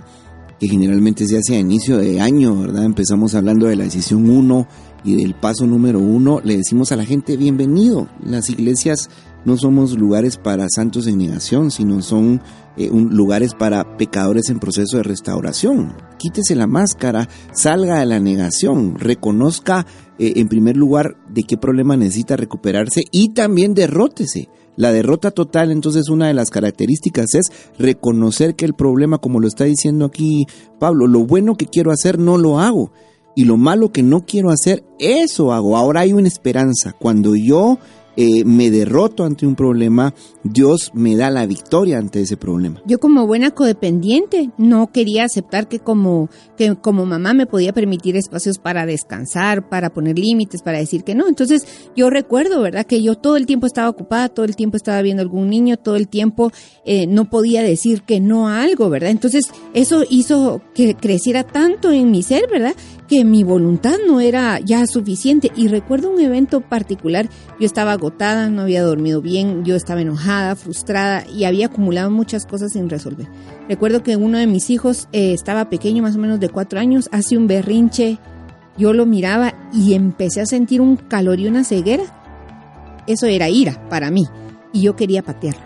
que 0.61 0.69
generalmente 0.69 1.27
se 1.27 1.39
hace 1.39 1.57
a 1.57 1.61
inicio 1.61 1.99
de 1.99 2.21
año, 2.21 2.59
¿verdad? 2.61 2.85
Empezamos 2.85 3.35
hablando 3.35 3.67
de 3.67 3.77
la 3.77 3.85
decisión 3.85 4.31
1 4.31 4.67
y 5.05 5.17
del 5.17 5.35
paso 5.35 5.67
número 5.67 5.99
1, 6.01 6.41
le 6.43 6.57
decimos 6.57 6.93
a 6.93 6.97
la 6.97 7.05
gente 7.05 7.37
bienvenido. 7.37 8.09
Las 8.25 8.49
iglesias 8.51 9.11
no 9.47 9.57
somos 9.57 9.97
lugares 9.97 10.37
para 10.37 10.69
santos 10.69 11.07
en 11.07 11.19
negación, 11.19 11.71
sino 11.71 12.03
son 12.03 12.43
eh, 12.77 12.91
lugares 12.93 13.55
para 13.55 13.97
pecadores 13.97 14.51
en 14.51 14.59
proceso 14.59 14.97
de 14.97 15.05
restauración. 15.05 15.95
Quítese 16.19 16.57
la 16.57 16.67
máscara, 16.67 17.29
salga 17.53 18.01
de 18.01 18.07
la 18.07 18.19
negación, 18.19 18.99
reconozca 18.99 19.87
eh, 20.19 20.35
en 20.37 20.49
primer 20.49 20.77
lugar 20.77 21.17
de 21.29 21.45
qué 21.45 21.57
problema 21.57 21.97
necesita 21.97 22.37
recuperarse 22.37 23.05
y 23.13 23.35
también 23.35 23.73
derrótese. 23.73 24.49
La 24.75 24.93
derrota 24.93 25.31
total, 25.31 25.71
entonces, 25.71 26.11
una 26.11 26.27
de 26.27 26.35
las 26.35 26.51
características 26.51 27.35
es 27.35 27.51
reconocer 27.79 28.57
que 28.57 28.67
el 28.67 28.75
problema, 28.75 29.19
como 29.19 29.41
lo 29.41 29.47
está 29.47 29.65
diciendo 29.65 30.05
aquí 30.05 30.45
Pablo, 30.79 31.07
lo 31.07 31.25
bueno 31.25 31.57
que 31.57 31.67
quiero 31.67 31.93
hacer 31.93 32.19
no 32.19 32.37
lo 32.37 32.59
hago 32.59 32.91
y 33.37 33.45
lo 33.45 33.59
malo 33.59 33.93
que 33.93 34.03
no 34.03 34.25
quiero 34.27 34.51
hacer, 34.51 34.83
eso 34.99 35.53
hago. 35.53 35.77
Ahora 35.77 36.01
hay 36.01 36.15
una 36.15 36.27
esperanza. 36.27 36.95
Cuando 36.99 37.37
yo 37.37 37.79
eh, 38.17 38.45
me 38.45 38.71
derroto 38.71 39.25
ante 39.25 39.47
un 39.47 39.55
problema, 39.55 40.15
Dios 40.43 40.91
me 40.95 41.17
da 41.17 41.31
la 41.31 41.47
victoria 41.47 41.99
ante 41.99 42.21
ese 42.21 42.37
problema. 42.37 42.81
Yo 42.87 42.99
como 42.99 43.27
buena 43.27 43.51
codependiente 43.51 44.51
no 44.57 44.91
quería 44.93 45.25
aceptar 45.25 45.69
que 45.69 45.81
como, 45.81 46.29
que 46.57 46.77
como 46.77 47.05
mamá 47.05 47.35
me 47.35 47.47
podía 47.47 47.73
permitir 47.73 48.17
espacios 48.17 48.59
para 48.59 48.87
descansar, 48.87 49.69
para 49.69 49.91
poner 49.91 50.19
límites, 50.19 50.63
para 50.63 50.79
decir 50.79 51.05
que 51.05 51.15
no. 51.15 51.29
Entonces 51.29 51.67
yo 51.95 52.11
recuerdo, 52.11 52.63
¿verdad? 52.63 52.87
Que 52.87 53.03
yo 53.03 53.17
todo 53.17 53.37
el 53.37 53.47
tiempo 53.47 53.67
estaba 53.67 53.89
ocupada, 53.89 54.29
todo 54.29 54.47
el 54.47 54.57
tiempo 54.57 54.77
estaba 54.77 55.03
viendo 55.03 55.23
algún 55.23 55.51
niño, 55.51 55.77
todo 55.77 55.97
el 55.97 56.09
tiempo 56.09 56.53
eh, 56.85 57.07
no 57.07 57.29
podía 57.29 57.63
decir 57.63 58.03
que 58.03 58.21
no 58.21 58.49
a 58.49 58.63
algo, 58.63 58.89
¿verdad? 58.89 59.11
Entonces 59.11 59.47
eso 59.75 60.05
hizo 60.09 60.63
que 60.75 60.95
creciera 60.95 61.45
tanto 61.45 61.93
en 61.93 62.11
mi 62.11 62.23
ser, 62.23 62.49
¿verdad? 62.51 62.75
que 63.07 63.25
mi 63.25 63.45
voluntad 63.45 63.97
no 64.07 64.21
era 64.21 64.59
ya 64.61 64.87
suficiente. 64.87 65.51
Y 65.57 65.69
recuerdo 65.69 66.11
un 66.11 66.21
evento 66.21 66.61
particular, 66.61 67.29
yo 67.59 67.67
estaba 67.67 67.93
no 68.51 68.63
había 68.63 68.83
dormido 68.83 69.21
bien, 69.21 69.65
yo 69.65 69.77
estaba 69.77 70.01
enojada, 70.01 70.57
frustrada 70.57 71.25
y 71.29 71.45
había 71.45 71.67
acumulado 71.67 72.11
muchas 72.11 72.47
cosas 72.47 72.73
sin 72.73 72.89
resolver. 72.89 73.29
Recuerdo 73.69 74.03
que 74.03 74.17
uno 74.17 74.39
de 74.39 74.47
mis 74.47 74.71
hijos 74.71 75.09
eh, 75.13 75.33
estaba 75.33 75.69
pequeño, 75.69 76.03
más 76.03 76.17
o 76.17 76.19
menos 76.19 76.41
de 76.41 76.49
cuatro 76.49 76.81
años, 76.81 77.09
hace 77.13 77.37
un 77.37 77.47
berrinche, 77.47 78.19
yo 78.79 78.93
lo 78.93 79.07
miraba 79.07 79.55
y 79.73 79.95
empecé 79.95 80.41
a 80.41 80.47
sentir 80.47 80.81
un 80.81 80.97
calor 80.97 81.41
y 81.41 81.47
una 81.47 81.65
ceguera. 81.65 82.05
Eso 83.07 83.27
era 83.27 83.49
ira 83.49 83.89
para 83.89 84.11
mí 84.11 84.27
y 84.73 84.83
yo 84.83 84.97
quería 84.97 85.23
patearlo. 85.23 85.65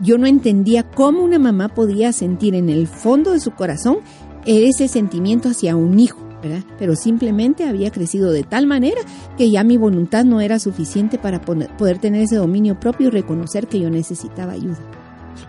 Yo 0.00 0.18
no 0.18 0.26
entendía 0.26 0.82
cómo 0.82 1.22
una 1.22 1.38
mamá 1.38 1.68
podía 1.68 2.12
sentir 2.12 2.54
en 2.54 2.68
el 2.68 2.86
fondo 2.86 3.32
de 3.32 3.40
su 3.40 3.52
corazón 3.52 3.98
ese 4.46 4.88
sentimiento 4.88 5.48
hacia 5.48 5.76
un 5.76 5.98
hijo. 6.00 6.29
Pero 6.78 6.96
simplemente 6.96 7.64
había 7.64 7.90
crecido 7.90 8.32
de 8.32 8.42
tal 8.42 8.66
manera 8.66 9.00
que 9.36 9.50
ya 9.50 9.64
mi 9.64 9.76
voluntad 9.76 10.24
no 10.24 10.40
era 10.40 10.58
suficiente 10.58 11.18
para 11.18 11.40
poder 11.40 11.98
tener 11.98 12.22
ese 12.22 12.36
dominio 12.36 12.78
propio 12.78 13.08
y 13.08 13.10
reconocer 13.10 13.66
que 13.66 13.80
yo 13.80 13.90
necesitaba 13.90 14.52
ayuda. 14.52 14.78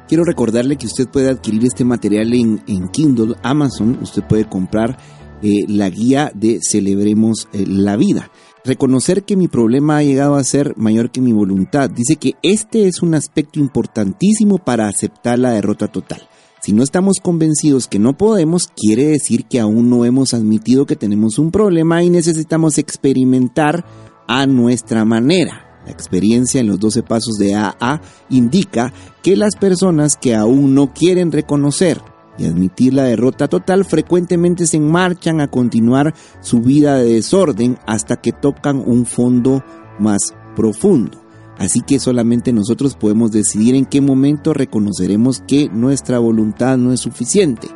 Quiero 0.08 0.24
recordarle 0.24 0.76
que 0.76 0.88
usted 0.88 1.08
puede 1.08 1.30
adquirir 1.30 1.64
este 1.66 1.86
material 1.86 2.34
en, 2.34 2.90
Kindle, 2.90 3.36
Amazon, 3.44 3.98
usted 4.02 4.24
puede 4.24 4.46
comprar 4.46 4.98
eh, 5.42 5.66
la 5.68 5.90
guía 5.90 6.32
de 6.36 6.60
Celebremos 6.62 7.48
eh, 7.54 7.66
la 7.68 7.96
Vida. 7.96 8.30
Reconocer 8.64 9.24
que 9.24 9.36
mi 9.36 9.48
problema 9.48 9.98
ha 9.98 10.04
llegado 10.04 10.36
a 10.36 10.44
ser 10.44 10.78
mayor 10.78 11.12
que 11.12 11.22
mi 11.22 11.34
voluntad. 11.34 11.90
Dice 11.90 12.18
que 12.18 12.36
este 12.44 12.88
es 12.88 13.02
un 13.02 13.16
aspecto 13.16 13.60
importantísimo 13.60 14.60
para 14.60 14.88
aceptar 14.88 15.40
la 15.40 15.52
derrota 15.52 15.88
total. 15.88 16.28
Si 16.62 16.74
no 16.74 16.84
estamos 16.84 17.20
convencidos 17.20 17.88
que 17.88 17.98
no 17.98 18.16
podemos, 18.16 18.68
quiere 18.68 19.08
decir 19.08 19.46
que 19.46 19.60
aún 19.60 19.90
no 19.90 20.06
hemos 20.06 20.36
admitido 20.36 20.86
que 20.86 20.96
tenemos 20.96 21.40
un 21.40 21.50
problema 21.50 22.04
y 22.04 22.12
necesitamos 22.12 22.78
experimentar 22.78 23.84
a 24.28 24.46
nuestra 24.46 25.04
manera. 25.04 25.82
La 25.88 25.92
experiencia 25.92 26.62
en 26.62 26.68
los 26.68 26.80
12 26.80 27.02
pasos 27.02 27.40
de 27.40 27.56
AA 27.56 28.02
indica 28.30 28.94
que 29.24 29.36
las 29.36 29.56
personas 29.56 30.16
que 30.16 30.36
aún 30.36 30.76
no 30.76 30.94
quieren 30.94 31.32
reconocer 31.32 32.00
y 32.38 32.46
admitir 32.46 32.94
la 32.94 33.06
derrota 33.06 33.48
total 33.48 33.84
frecuentemente 33.84 34.68
se 34.68 34.80
marchan 34.80 35.42
a 35.42 35.50
continuar 35.50 36.14
su 36.42 36.60
vida 36.60 36.98
de 36.98 37.14
desorden 37.14 37.80
hasta 37.88 38.18
que 38.18 38.34
tocan 38.34 38.84
un 38.86 39.08
fondo 39.08 39.64
más 39.98 40.36
profundo. 40.56 41.21
Así 41.62 41.82
que 41.82 42.00
solamente 42.00 42.52
nosotros 42.54 42.96
podemos 42.96 43.32
decidir 43.32 43.76
en 43.76 43.86
qué 43.86 44.02
momento 44.02 44.52
reconoceremos 44.52 45.44
que 45.48 45.70
nuestra 45.70 46.18
voluntad 46.18 46.76
no 46.76 46.92
es 46.92 47.02
suficiente. 47.02 47.68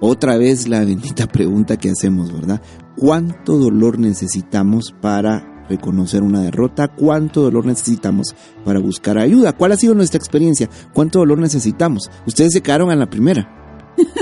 Otra 0.00 0.36
vez 0.36 0.68
la 0.68 0.84
bendita 0.84 1.26
pregunta 1.26 1.76
que 1.76 1.90
hacemos, 1.90 2.32
¿verdad? 2.32 2.62
¿Cuánto 2.96 3.58
dolor 3.58 3.98
necesitamos 3.98 4.94
para 5.00 5.66
reconocer 5.68 6.22
una 6.22 6.42
derrota? 6.42 6.86
¿Cuánto 6.86 7.42
dolor 7.42 7.66
necesitamos 7.66 8.36
para 8.64 8.78
buscar 8.78 9.18
ayuda? 9.18 9.52
¿Cuál 9.52 9.72
ha 9.72 9.76
sido 9.76 9.96
nuestra 9.96 10.18
experiencia? 10.18 10.70
¿Cuánto 10.92 11.18
dolor 11.18 11.38
necesitamos? 11.38 12.12
Ustedes 12.28 12.52
se 12.52 12.62
quedaron 12.62 12.92
en 12.92 13.00
la 13.00 13.10
primera. 13.10 13.50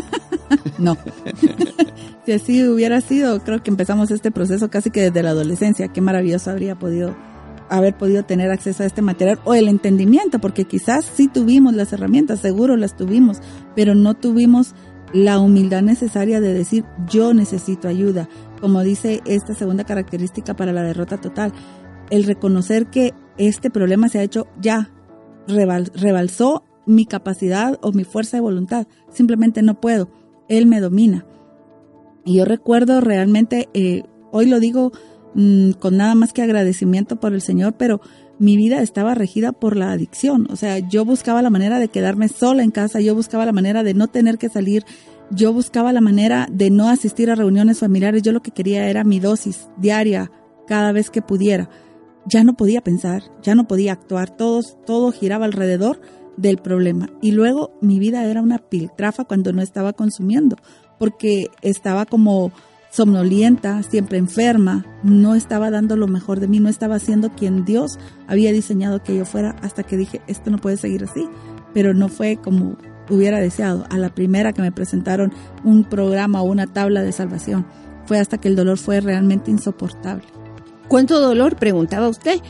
no. 0.78 0.96
si 2.24 2.32
así 2.32 2.66
hubiera 2.66 3.02
sido, 3.02 3.40
creo 3.44 3.62
que 3.62 3.70
empezamos 3.70 4.10
este 4.10 4.30
proceso 4.30 4.70
casi 4.70 4.90
que 4.90 5.02
desde 5.02 5.22
la 5.22 5.30
adolescencia. 5.30 5.88
Qué 5.88 6.00
maravilloso 6.00 6.50
habría 6.50 6.78
podido 6.78 7.14
haber 7.68 7.96
podido 7.96 8.22
tener 8.24 8.50
acceso 8.50 8.82
a 8.82 8.86
este 8.86 9.02
material 9.02 9.38
o 9.44 9.54
el 9.54 9.68
entendimiento, 9.68 10.38
porque 10.38 10.64
quizás 10.64 11.04
sí 11.04 11.28
tuvimos 11.28 11.74
las 11.74 11.92
herramientas, 11.92 12.40
seguro 12.40 12.76
las 12.76 12.96
tuvimos, 12.96 13.38
pero 13.74 13.94
no 13.94 14.14
tuvimos 14.14 14.74
la 15.12 15.38
humildad 15.38 15.82
necesaria 15.82 16.40
de 16.40 16.54
decir 16.54 16.84
yo 17.08 17.34
necesito 17.34 17.88
ayuda, 17.88 18.28
como 18.60 18.82
dice 18.82 19.20
esta 19.26 19.54
segunda 19.54 19.84
característica 19.84 20.54
para 20.54 20.72
la 20.72 20.82
derrota 20.82 21.18
total, 21.18 21.52
el 22.10 22.24
reconocer 22.24 22.86
que 22.86 23.12
este 23.38 23.70
problema 23.70 24.08
se 24.08 24.18
ha 24.18 24.22
hecho 24.22 24.46
ya, 24.60 24.90
rebalsó 25.46 26.64
mi 26.86 27.06
capacidad 27.06 27.78
o 27.82 27.92
mi 27.92 28.04
fuerza 28.04 28.36
de 28.36 28.42
voluntad, 28.42 28.86
simplemente 29.10 29.62
no 29.62 29.80
puedo, 29.80 30.10
él 30.48 30.66
me 30.66 30.80
domina. 30.80 31.26
Y 32.24 32.38
yo 32.38 32.44
recuerdo 32.44 33.00
realmente, 33.00 33.68
eh, 33.74 34.02
hoy 34.30 34.46
lo 34.46 34.60
digo 34.60 34.92
Mm, 35.34 35.72
con 35.72 35.96
nada 35.96 36.14
más 36.14 36.32
que 36.32 36.42
agradecimiento 36.42 37.16
por 37.16 37.32
el 37.32 37.40
Señor, 37.40 37.74
pero 37.78 38.00
mi 38.38 38.56
vida 38.56 38.82
estaba 38.82 39.14
regida 39.14 39.52
por 39.52 39.76
la 39.76 39.92
adicción. 39.92 40.46
O 40.50 40.56
sea, 40.56 40.78
yo 40.78 41.04
buscaba 41.04 41.42
la 41.42 41.50
manera 41.50 41.78
de 41.78 41.88
quedarme 41.88 42.28
sola 42.28 42.62
en 42.62 42.70
casa, 42.70 43.00
yo 43.00 43.14
buscaba 43.14 43.46
la 43.46 43.52
manera 43.52 43.82
de 43.82 43.94
no 43.94 44.08
tener 44.08 44.36
que 44.36 44.48
salir, 44.48 44.84
yo 45.30 45.52
buscaba 45.52 45.92
la 45.92 46.00
manera 46.00 46.46
de 46.50 46.70
no 46.70 46.88
asistir 46.88 47.30
a 47.30 47.34
reuniones 47.34 47.78
familiares. 47.78 48.22
Yo 48.22 48.32
lo 48.32 48.42
que 48.42 48.50
quería 48.50 48.88
era 48.88 49.04
mi 49.04 49.20
dosis 49.20 49.68
diaria 49.78 50.30
cada 50.66 50.92
vez 50.92 51.08
que 51.08 51.22
pudiera. 51.22 51.70
Ya 52.26 52.44
no 52.44 52.54
podía 52.54 52.82
pensar, 52.82 53.22
ya 53.42 53.54
no 53.54 53.66
podía 53.66 53.92
actuar, 53.92 54.36
todo, 54.36 54.60
todo 54.86 55.12
giraba 55.12 55.46
alrededor 55.46 56.00
del 56.36 56.58
problema. 56.58 57.10
Y 57.20 57.32
luego 57.32 57.78
mi 57.80 57.98
vida 57.98 58.24
era 58.24 58.42
una 58.42 58.58
piltrafa 58.58 59.24
cuando 59.24 59.52
no 59.52 59.62
estaba 59.62 59.92
consumiendo, 59.92 60.56
porque 60.98 61.48
estaba 61.62 62.06
como 62.06 62.52
somnolienta, 62.92 63.82
siempre 63.82 64.18
enferma, 64.18 64.84
no 65.02 65.34
estaba 65.34 65.70
dando 65.70 65.96
lo 65.96 66.06
mejor 66.08 66.40
de 66.40 66.46
mí, 66.46 66.60
no 66.60 66.68
estaba 66.68 66.98
siendo 66.98 67.30
quien 67.30 67.64
Dios 67.64 67.98
había 68.26 68.52
diseñado 68.52 69.02
que 69.02 69.16
yo 69.16 69.24
fuera 69.24 69.56
hasta 69.62 69.82
que 69.82 69.96
dije, 69.96 70.20
esto 70.26 70.50
no 70.50 70.58
puede 70.58 70.76
seguir 70.76 71.04
así, 71.04 71.26
pero 71.72 71.94
no 71.94 72.08
fue 72.08 72.36
como 72.36 72.76
hubiera 73.08 73.40
deseado. 73.40 73.86
A 73.88 73.96
la 73.96 74.14
primera 74.14 74.52
que 74.52 74.60
me 74.60 74.72
presentaron 74.72 75.32
un 75.64 75.84
programa 75.84 76.42
o 76.42 76.44
una 76.44 76.66
tabla 76.66 77.02
de 77.02 77.12
salvación, 77.12 77.66
fue 78.04 78.18
hasta 78.18 78.36
que 78.36 78.48
el 78.48 78.56
dolor 78.56 78.76
fue 78.76 79.00
realmente 79.00 79.50
insoportable. 79.50 80.26
¿Cuánto 80.86 81.18
dolor? 81.18 81.56
Preguntaba 81.56 82.08
usted. 82.08 82.40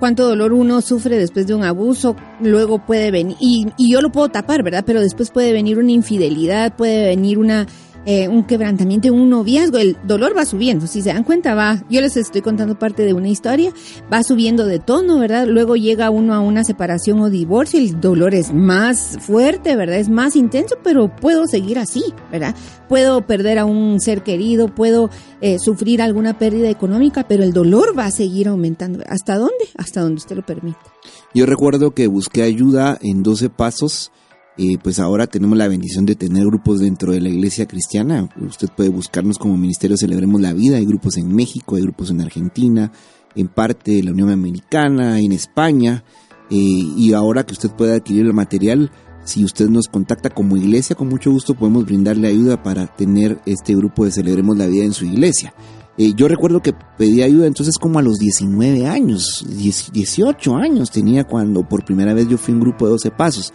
¿Cuánto 0.00 0.26
dolor 0.26 0.52
uno 0.52 0.80
sufre 0.80 1.16
después 1.16 1.46
de 1.46 1.54
un 1.54 1.62
abuso? 1.62 2.16
Luego 2.40 2.84
puede 2.84 3.12
venir, 3.12 3.36
y, 3.38 3.68
yo 3.78 4.00
lo 4.00 4.10
puedo 4.10 4.30
tapar, 4.30 4.64
¿verdad? 4.64 4.82
Pero 4.84 5.00
después 5.00 5.30
puede 5.30 5.52
venir 5.52 5.78
una 5.78 5.92
infidelidad, 5.92 6.74
puede 6.74 7.06
venir 7.06 7.38
una 7.38 7.68
eh, 8.04 8.28
un 8.28 8.44
quebrantamiento, 8.44 9.12
un 9.12 9.30
noviazgo, 9.30 9.78
el 9.78 9.96
dolor 10.04 10.36
va 10.36 10.44
subiendo. 10.44 10.86
Si 10.86 11.02
se 11.02 11.12
dan 11.12 11.24
cuenta, 11.24 11.54
va, 11.54 11.82
yo 11.88 12.00
les 12.00 12.16
estoy 12.16 12.42
contando 12.42 12.78
parte 12.78 13.04
de 13.04 13.12
una 13.14 13.28
historia, 13.28 13.72
va 14.12 14.22
subiendo 14.22 14.66
de 14.66 14.78
tono, 14.78 15.18
¿verdad? 15.18 15.46
Luego 15.46 15.76
llega 15.76 16.10
uno 16.10 16.34
a 16.34 16.40
una 16.40 16.64
separación 16.64 17.20
o 17.20 17.30
divorcio, 17.30 17.78
el 17.78 18.00
dolor 18.00 18.34
es 18.34 18.52
más 18.52 19.18
fuerte, 19.20 19.76
¿verdad? 19.76 19.98
Es 19.98 20.08
más 20.08 20.36
intenso, 20.36 20.76
pero 20.82 21.14
puedo 21.14 21.46
seguir 21.46 21.78
así, 21.78 22.02
¿verdad? 22.30 22.54
Puedo 22.88 23.26
perder 23.26 23.58
a 23.58 23.64
un 23.64 24.00
ser 24.00 24.22
querido, 24.22 24.68
puedo 24.68 25.08
eh, 25.40 25.58
sufrir 25.58 26.02
alguna 26.02 26.38
pérdida 26.38 26.68
económica, 26.70 27.26
pero 27.26 27.44
el 27.44 27.52
dolor 27.52 27.96
va 27.98 28.06
a 28.06 28.10
seguir 28.10 28.48
aumentando. 28.48 29.04
¿Hasta 29.08 29.36
dónde? 29.36 29.68
Hasta 29.76 30.00
donde 30.00 30.16
usted 30.16 30.36
lo 30.36 30.44
permita. 30.44 30.80
Yo 31.34 31.46
recuerdo 31.46 31.92
que 31.92 32.06
busqué 32.06 32.42
ayuda 32.42 32.98
en 33.00 33.22
12 33.22 33.48
pasos 33.48 34.12
eh, 34.58 34.76
pues 34.82 34.98
ahora 34.98 35.26
tenemos 35.26 35.56
la 35.56 35.68
bendición 35.68 36.04
de 36.04 36.14
tener 36.14 36.44
grupos 36.44 36.80
dentro 36.80 37.12
de 37.12 37.20
la 37.20 37.30
iglesia 37.30 37.66
cristiana. 37.66 38.28
Usted 38.40 38.68
puede 38.76 38.90
buscarnos 38.90 39.38
como 39.38 39.56
Ministerio 39.56 39.96
Celebremos 39.96 40.40
la 40.40 40.52
Vida. 40.52 40.76
Hay 40.76 40.84
grupos 40.84 41.16
en 41.16 41.34
México, 41.34 41.76
hay 41.76 41.82
grupos 41.82 42.10
en 42.10 42.20
Argentina, 42.20 42.92
en 43.34 43.48
parte 43.48 43.92
de 43.92 44.02
la 44.02 44.12
Unión 44.12 44.30
Americana, 44.30 45.20
en 45.20 45.32
España. 45.32 46.04
Eh, 46.50 46.56
y 46.56 47.14
ahora 47.14 47.44
que 47.44 47.54
usted 47.54 47.70
puede 47.70 47.94
adquirir 47.94 48.26
el 48.26 48.34
material, 48.34 48.90
si 49.24 49.42
usted 49.42 49.70
nos 49.70 49.86
contacta 49.86 50.28
como 50.28 50.56
iglesia, 50.56 50.96
con 50.96 51.08
mucho 51.08 51.30
gusto 51.30 51.54
podemos 51.54 51.86
brindarle 51.86 52.28
ayuda 52.28 52.62
para 52.62 52.86
tener 52.86 53.40
este 53.46 53.74
grupo 53.74 54.04
de 54.04 54.10
Celebremos 54.10 54.58
la 54.58 54.66
Vida 54.66 54.84
en 54.84 54.92
su 54.92 55.06
iglesia. 55.06 55.54
Eh, 55.96 56.12
yo 56.14 56.28
recuerdo 56.28 56.60
que 56.60 56.74
pedí 56.98 57.22
ayuda 57.22 57.46
entonces 57.46 57.78
como 57.78 57.98
a 57.98 58.02
los 58.02 58.18
19 58.18 58.86
años, 58.86 59.46
18 59.92 60.56
años 60.56 60.90
tenía 60.90 61.24
cuando 61.24 61.66
por 61.68 61.84
primera 61.84 62.14
vez 62.14 62.28
yo 62.28 62.38
fui 62.38 62.52
un 62.52 62.60
grupo 62.60 62.86
de 62.86 62.92
12 62.92 63.10
pasos. 63.12 63.52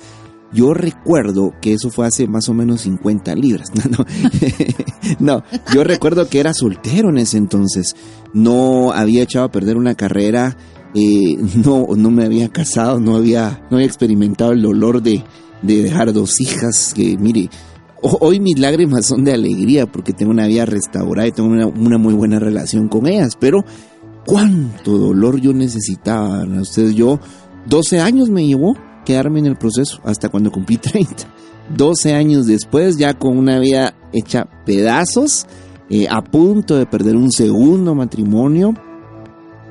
Yo 0.54 0.74
recuerdo 0.74 1.54
que 1.62 1.74
eso 1.74 1.90
fue 1.90 2.08
hace 2.08 2.28
más 2.28 2.48
o 2.50 2.54
menos 2.54 2.82
50 2.82 3.36
libras. 3.36 3.72
No, 5.20 5.42
yo 5.74 5.86
recuerdo 5.86 6.28
que 6.28 6.40
era 6.40 6.54
soltero 6.54 7.10
en 7.10 7.18
ese 7.18 7.38
entonces. 7.38 7.96
No 8.34 8.92
había 8.92 9.24
echado 9.24 9.46
a 9.46 9.52
perder 9.52 9.78
una 9.78 9.96
carrera, 9.96 10.58
eh, 10.94 11.38
no, 11.56 11.88
no 11.96 12.12
me 12.12 12.26
había 12.26 12.50
casado, 12.50 13.00
no 13.00 13.16
había, 13.16 13.66
no 13.72 13.78
había 13.78 13.88
experimentado 13.88 14.52
el 14.52 14.62
dolor 14.62 15.02
de, 15.02 15.24
de 15.62 15.84
dejar 15.84 16.12
dos 16.12 16.42
hijas. 16.42 16.94
Que 16.94 17.18
mire, 17.18 17.50
hoy 18.02 18.40
mis 18.40 18.60
lágrimas 18.60 19.06
son 19.06 19.24
de 19.24 19.34
alegría 19.34 19.86
porque 19.86 20.14
tengo 20.14 20.32
una 20.32 20.48
vida 20.48 20.66
restaurada 20.66 21.28
y 21.28 21.32
tengo 21.32 21.50
una, 21.50 21.68
una 21.68 21.98
muy 21.98 22.14
buena 22.14 22.40
relación 22.40 22.90
con 22.90 23.08
ellas. 23.08 23.38
Pero 23.40 23.64
cuánto 24.26 24.98
dolor 24.98 25.40
yo 25.40 25.54
necesitaba. 25.54 26.44
Ustedes, 26.44 26.96
yo, 26.96 27.20
12 27.68 28.02
años 28.02 28.30
me 28.30 28.46
llevó 28.46 28.76
quedarme 29.08 29.40
en 29.40 29.46
el 29.46 29.56
proceso 29.56 30.02
hasta 30.04 30.28
cuando 30.28 30.52
cumplí 30.52 30.76
30. 30.78 31.24
12 31.78 32.14
años 32.14 32.46
después, 32.46 32.98
ya 32.98 33.14
con 33.14 33.38
una 33.38 33.58
vida 33.58 33.96
hecha 34.12 34.50
pedazos, 34.66 35.46
eh, 35.90 36.08
a 36.10 36.22
punto 36.22 36.76
de 36.76 36.86
perder 36.86 37.16
un 37.16 37.32
segundo 37.32 37.96
matrimonio, 37.96 38.74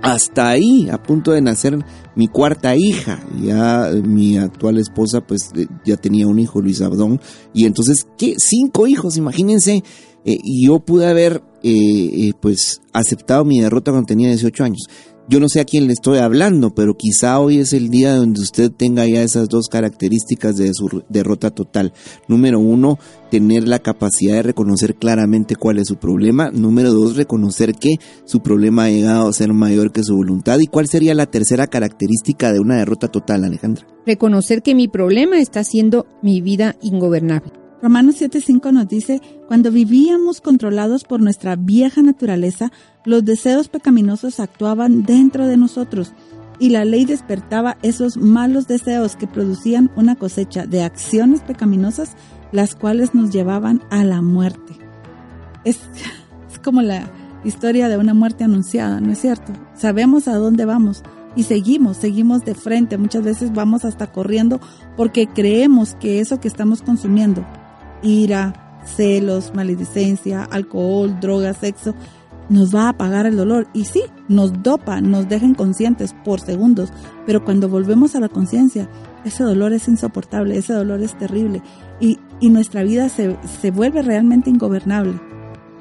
hasta 0.00 0.48
ahí, 0.48 0.88
a 0.90 1.02
punto 1.02 1.32
de 1.32 1.42
nacer 1.42 1.78
mi 2.14 2.28
cuarta 2.28 2.76
hija. 2.76 3.20
Ya 3.42 3.90
mi 4.04 4.38
actual 4.38 4.78
esposa, 4.78 5.20
pues 5.20 5.50
eh, 5.54 5.66
ya 5.84 5.96
tenía 5.96 6.26
un 6.26 6.38
hijo, 6.38 6.62
Luis 6.62 6.80
Abdón. 6.80 7.20
Y 7.52 7.66
entonces, 7.66 8.06
¿qué? 8.16 8.36
Cinco 8.38 8.86
hijos, 8.86 9.18
imagínense. 9.18 9.82
Eh, 10.24 10.38
yo 10.62 10.80
pude 10.80 11.06
haber, 11.06 11.42
pues, 12.40 12.80
aceptado 12.92 13.44
mi 13.44 13.60
derrota 13.60 13.90
cuando 13.90 14.06
tenía 14.06 14.28
18 14.28 14.64
años. 14.64 14.86
Yo 15.28 15.40
no 15.40 15.48
sé 15.48 15.58
a 15.58 15.64
quién 15.64 15.88
le 15.88 15.92
estoy 15.92 16.18
hablando, 16.18 16.72
pero 16.72 16.96
quizá 16.96 17.40
hoy 17.40 17.58
es 17.58 17.72
el 17.72 17.88
día 17.90 18.14
donde 18.14 18.40
usted 18.40 18.70
tenga 18.70 19.08
ya 19.08 19.22
esas 19.22 19.48
dos 19.48 19.66
características 19.68 20.56
de 20.56 20.72
su 20.72 21.02
derrota 21.08 21.50
total. 21.50 21.92
Número 22.28 22.60
uno, 22.60 23.00
tener 23.28 23.66
la 23.66 23.80
capacidad 23.80 24.36
de 24.36 24.44
reconocer 24.44 24.94
claramente 24.94 25.56
cuál 25.56 25.78
es 25.80 25.88
su 25.88 25.96
problema. 25.96 26.52
Número 26.52 26.92
dos, 26.92 27.16
reconocer 27.16 27.74
que 27.74 27.96
su 28.24 28.38
problema 28.38 28.84
ha 28.84 28.90
llegado 28.90 29.28
a 29.28 29.32
ser 29.32 29.52
mayor 29.52 29.90
que 29.90 30.04
su 30.04 30.14
voluntad. 30.14 30.60
¿Y 30.60 30.68
cuál 30.68 30.86
sería 30.86 31.12
la 31.12 31.26
tercera 31.26 31.66
característica 31.66 32.52
de 32.52 32.60
una 32.60 32.76
derrota 32.76 33.08
total, 33.08 33.42
Alejandra? 33.42 33.84
Reconocer 34.06 34.62
que 34.62 34.76
mi 34.76 34.86
problema 34.86 35.40
está 35.40 35.58
haciendo 35.58 36.06
mi 36.22 36.40
vida 36.40 36.76
ingobernable. 36.82 37.52
Romanos 37.82 38.16
7:5 38.20 38.72
nos 38.72 38.88
dice, 38.88 39.20
cuando 39.48 39.70
vivíamos 39.70 40.40
controlados 40.40 41.04
por 41.04 41.20
nuestra 41.20 41.56
vieja 41.56 42.00
naturaleza, 42.02 42.72
los 43.06 43.24
deseos 43.24 43.68
pecaminosos 43.68 44.40
actuaban 44.40 45.04
dentro 45.04 45.46
de 45.46 45.56
nosotros 45.56 46.12
y 46.58 46.70
la 46.70 46.84
ley 46.84 47.04
despertaba 47.04 47.78
esos 47.82 48.16
malos 48.16 48.66
deseos 48.66 49.16
que 49.16 49.26
producían 49.26 49.90
una 49.94 50.16
cosecha 50.16 50.66
de 50.66 50.82
acciones 50.82 51.40
pecaminosas, 51.40 52.16
las 52.52 52.74
cuales 52.74 53.14
nos 53.14 53.30
llevaban 53.30 53.82
a 53.90 54.04
la 54.04 54.22
muerte. 54.22 54.76
Es, 55.64 55.78
es 56.52 56.58
como 56.58 56.82
la 56.82 57.10
historia 57.44 57.88
de 57.88 57.96
una 57.96 58.12
muerte 58.12 58.44
anunciada, 58.44 59.00
¿no 59.00 59.12
es 59.12 59.20
cierto? 59.20 59.52
Sabemos 59.74 60.26
a 60.28 60.36
dónde 60.36 60.64
vamos 60.64 61.02
y 61.36 61.44
seguimos, 61.44 61.98
seguimos 61.98 62.44
de 62.44 62.54
frente, 62.54 62.98
muchas 62.98 63.22
veces 63.22 63.52
vamos 63.52 63.84
hasta 63.84 64.10
corriendo 64.10 64.60
porque 64.96 65.28
creemos 65.28 65.94
que 65.94 66.20
eso 66.20 66.40
que 66.40 66.48
estamos 66.48 66.82
consumiendo, 66.82 67.46
ira, 68.02 68.80
celos, 68.84 69.52
maledicencia, 69.54 70.44
alcohol, 70.44 71.20
drogas, 71.20 71.58
sexo, 71.58 71.94
nos 72.48 72.74
va 72.74 72.84
a 72.84 72.88
apagar 72.90 73.26
el 73.26 73.36
dolor. 73.36 73.66
Y 73.72 73.84
sí, 73.84 74.02
nos 74.28 74.62
dopa, 74.62 75.00
nos 75.00 75.28
deja 75.28 75.46
inconscientes 75.46 76.14
por 76.24 76.40
segundos, 76.40 76.92
pero 77.26 77.44
cuando 77.44 77.68
volvemos 77.68 78.14
a 78.14 78.20
la 78.20 78.28
conciencia, 78.28 78.88
ese 79.24 79.44
dolor 79.44 79.72
es 79.72 79.88
insoportable, 79.88 80.56
ese 80.56 80.72
dolor 80.72 81.02
es 81.02 81.16
terrible 81.18 81.62
y, 82.00 82.18
y 82.40 82.50
nuestra 82.50 82.82
vida 82.82 83.08
se, 83.08 83.36
se 83.60 83.70
vuelve 83.70 84.02
realmente 84.02 84.50
ingobernable. 84.50 85.20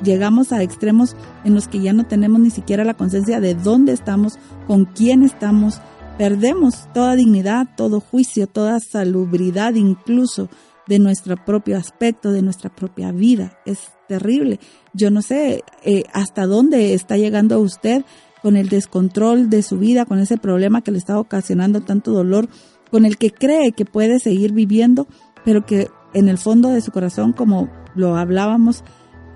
Llegamos 0.03 0.51
a 0.51 0.61
extremos 0.61 1.15
en 1.45 1.53
los 1.53 1.67
que 1.67 1.79
ya 1.79 1.93
no 1.93 2.05
tenemos 2.05 2.41
ni 2.41 2.49
siquiera 2.49 2.83
la 2.83 2.95
conciencia 2.95 3.39
de 3.39 3.55
dónde 3.55 3.93
estamos, 3.93 4.37
con 4.67 4.85
quién 4.85 5.23
estamos, 5.23 5.79
perdemos 6.17 6.87
toda 6.93 7.15
dignidad, 7.15 7.67
todo 7.77 7.99
juicio, 7.99 8.47
toda 8.47 8.79
salubridad 8.79 9.75
incluso 9.75 10.49
de 10.87 10.99
nuestro 10.99 11.35
propio 11.37 11.77
aspecto, 11.77 12.31
de 12.31 12.41
nuestra 12.41 12.69
propia 12.69 13.11
vida. 13.11 13.57
Es 13.65 13.79
terrible. 14.07 14.59
Yo 14.93 15.11
no 15.11 15.21
sé 15.21 15.63
eh, 15.83 16.03
hasta 16.13 16.45
dónde 16.45 16.93
está 16.93 17.17
llegando 17.17 17.59
usted 17.59 18.03
con 18.41 18.57
el 18.57 18.69
descontrol 18.69 19.49
de 19.49 19.63
su 19.63 19.79
vida, 19.79 20.05
con 20.05 20.19
ese 20.19 20.37
problema 20.37 20.81
que 20.81 20.91
le 20.91 20.99
está 20.99 21.19
ocasionando 21.19 21.81
tanto 21.81 22.11
dolor, 22.11 22.47
con 22.91 23.05
el 23.05 23.17
que 23.17 23.31
cree 23.31 23.71
que 23.71 23.85
puede 23.85 24.19
seguir 24.19 24.51
viviendo, 24.53 25.07
pero 25.43 25.65
que 25.65 25.87
en 26.13 26.29
el 26.29 26.37
fondo 26.37 26.69
de 26.69 26.81
su 26.81 26.91
corazón, 26.91 27.33
como 27.33 27.69
lo 27.95 28.15
hablábamos, 28.15 28.83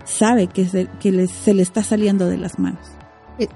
sabe 0.06 0.48
que, 0.48 0.66
se, 0.66 0.88
que 1.00 1.28
se 1.28 1.54
le 1.54 1.64
está 1.64 1.84
saliendo 1.84 2.28
de 2.28 2.38
las 2.38 2.60
manos. 2.60 2.86
Eh, 3.40 3.48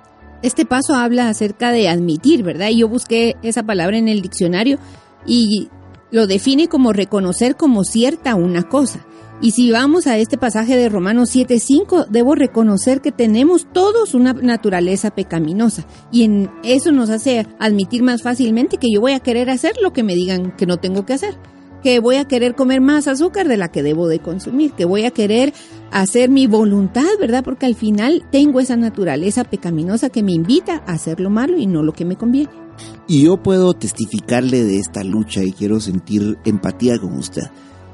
este 0.42 0.66
paso 0.66 0.96
habla 0.96 1.30
acerca 1.30 1.72
de 1.72 1.88
admitir, 1.88 2.44
¿verdad? 2.44 2.70
Yo 2.70 2.90
busqué 2.90 3.36
esa 3.44 3.64
palabra 3.64 3.98
en 3.98 4.08
el 4.08 4.22
diccionario 4.22 4.78
y 5.26 5.70
lo 6.14 6.28
define 6.28 6.70
como 6.70 6.94
reconocer 6.94 7.58
como 7.58 7.84
cierta 7.84 8.36
una 8.36 8.64
cosa. 8.64 9.06
Y 9.42 9.52
si 9.52 9.72
vamos 9.72 10.06
a 10.08 10.18
este 10.20 10.38
pasaje 10.38 10.78
de 10.78 10.88
Romanos 10.88 11.36
7:5, 11.36 12.06
debo 12.08 12.36
reconocer 12.36 13.02
que 13.02 13.12
tenemos 13.12 13.68
todos 13.74 14.14
una 14.14 14.32
naturaleza 14.32 15.10
pecaminosa. 15.10 15.86
Y 16.12 16.24
en 16.24 16.52
eso 16.64 16.92
nos 16.92 17.10
hace 17.10 17.48
admitir 17.60 18.04
más 18.04 18.22
fácilmente 18.22 18.78
que 18.78 18.92
yo 18.94 19.02
voy 19.02 19.14
a 19.14 19.20
querer 19.20 19.50
hacer 19.50 19.74
lo 19.82 19.92
que 19.92 20.04
me 20.04 20.16
digan 20.16 20.56
que 20.56 20.68
no 20.68 20.78
tengo 20.78 21.06
que 21.06 21.14
hacer. 21.14 21.36
Que 21.82 22.00
voy 22.00 22.16
a 22.16 22.26
querer 22.26 22.56
comer 22.56 22.80
más 22.80 23.08
azúcar 23.08 23.48
de 23.48 23.58
la 23.58 23.70
que 23.70 23.84
debo 23.84 24.08
de 24.08 24.20
consumir. 24.20 24.72
Que 24.74 24.86
voy 24.86 25.06
a 25.06 25.12
querer 25.12 25.52
hacer 25.92 26.30
mi 26.30 26.46
voluntad, 26.46 27.10
¿verdad? 27.20 27.44
Porque 27.44 27.66
al 27.66 27.76
final 27.76 28.24
tengo 28.32 28.60
esa 28.60 28.78
naturaleza 28.78 29.44
pecaminosa 29.44 30.10
que 30.10 30.24
me 30.24 30.32
invita 30.32 30.84
a 30.86 30.94
hacer 30.94 31.20
lo 31.20 31.32
malo 31.32 31.58
y 31.58 31.66
no 31.66 31.82
lo 31.82 31.92
que 31.92 32.06
me 32.06 32.16
conviene. 32.16 32.63
Y 33.08 33.24
yo 33.24 33.42
puedo 33.42 33.74
testificarle 33.74 34.64
de 34.64 34.78
esta 34.78 35.04
lucha 35.04 35.44
y 35.44 35.52
quiero 35.52 35.80
sentir 35.80 36.38
empatía 36.46 36.98
con 37.00 37.18
usted. 37.18 37.44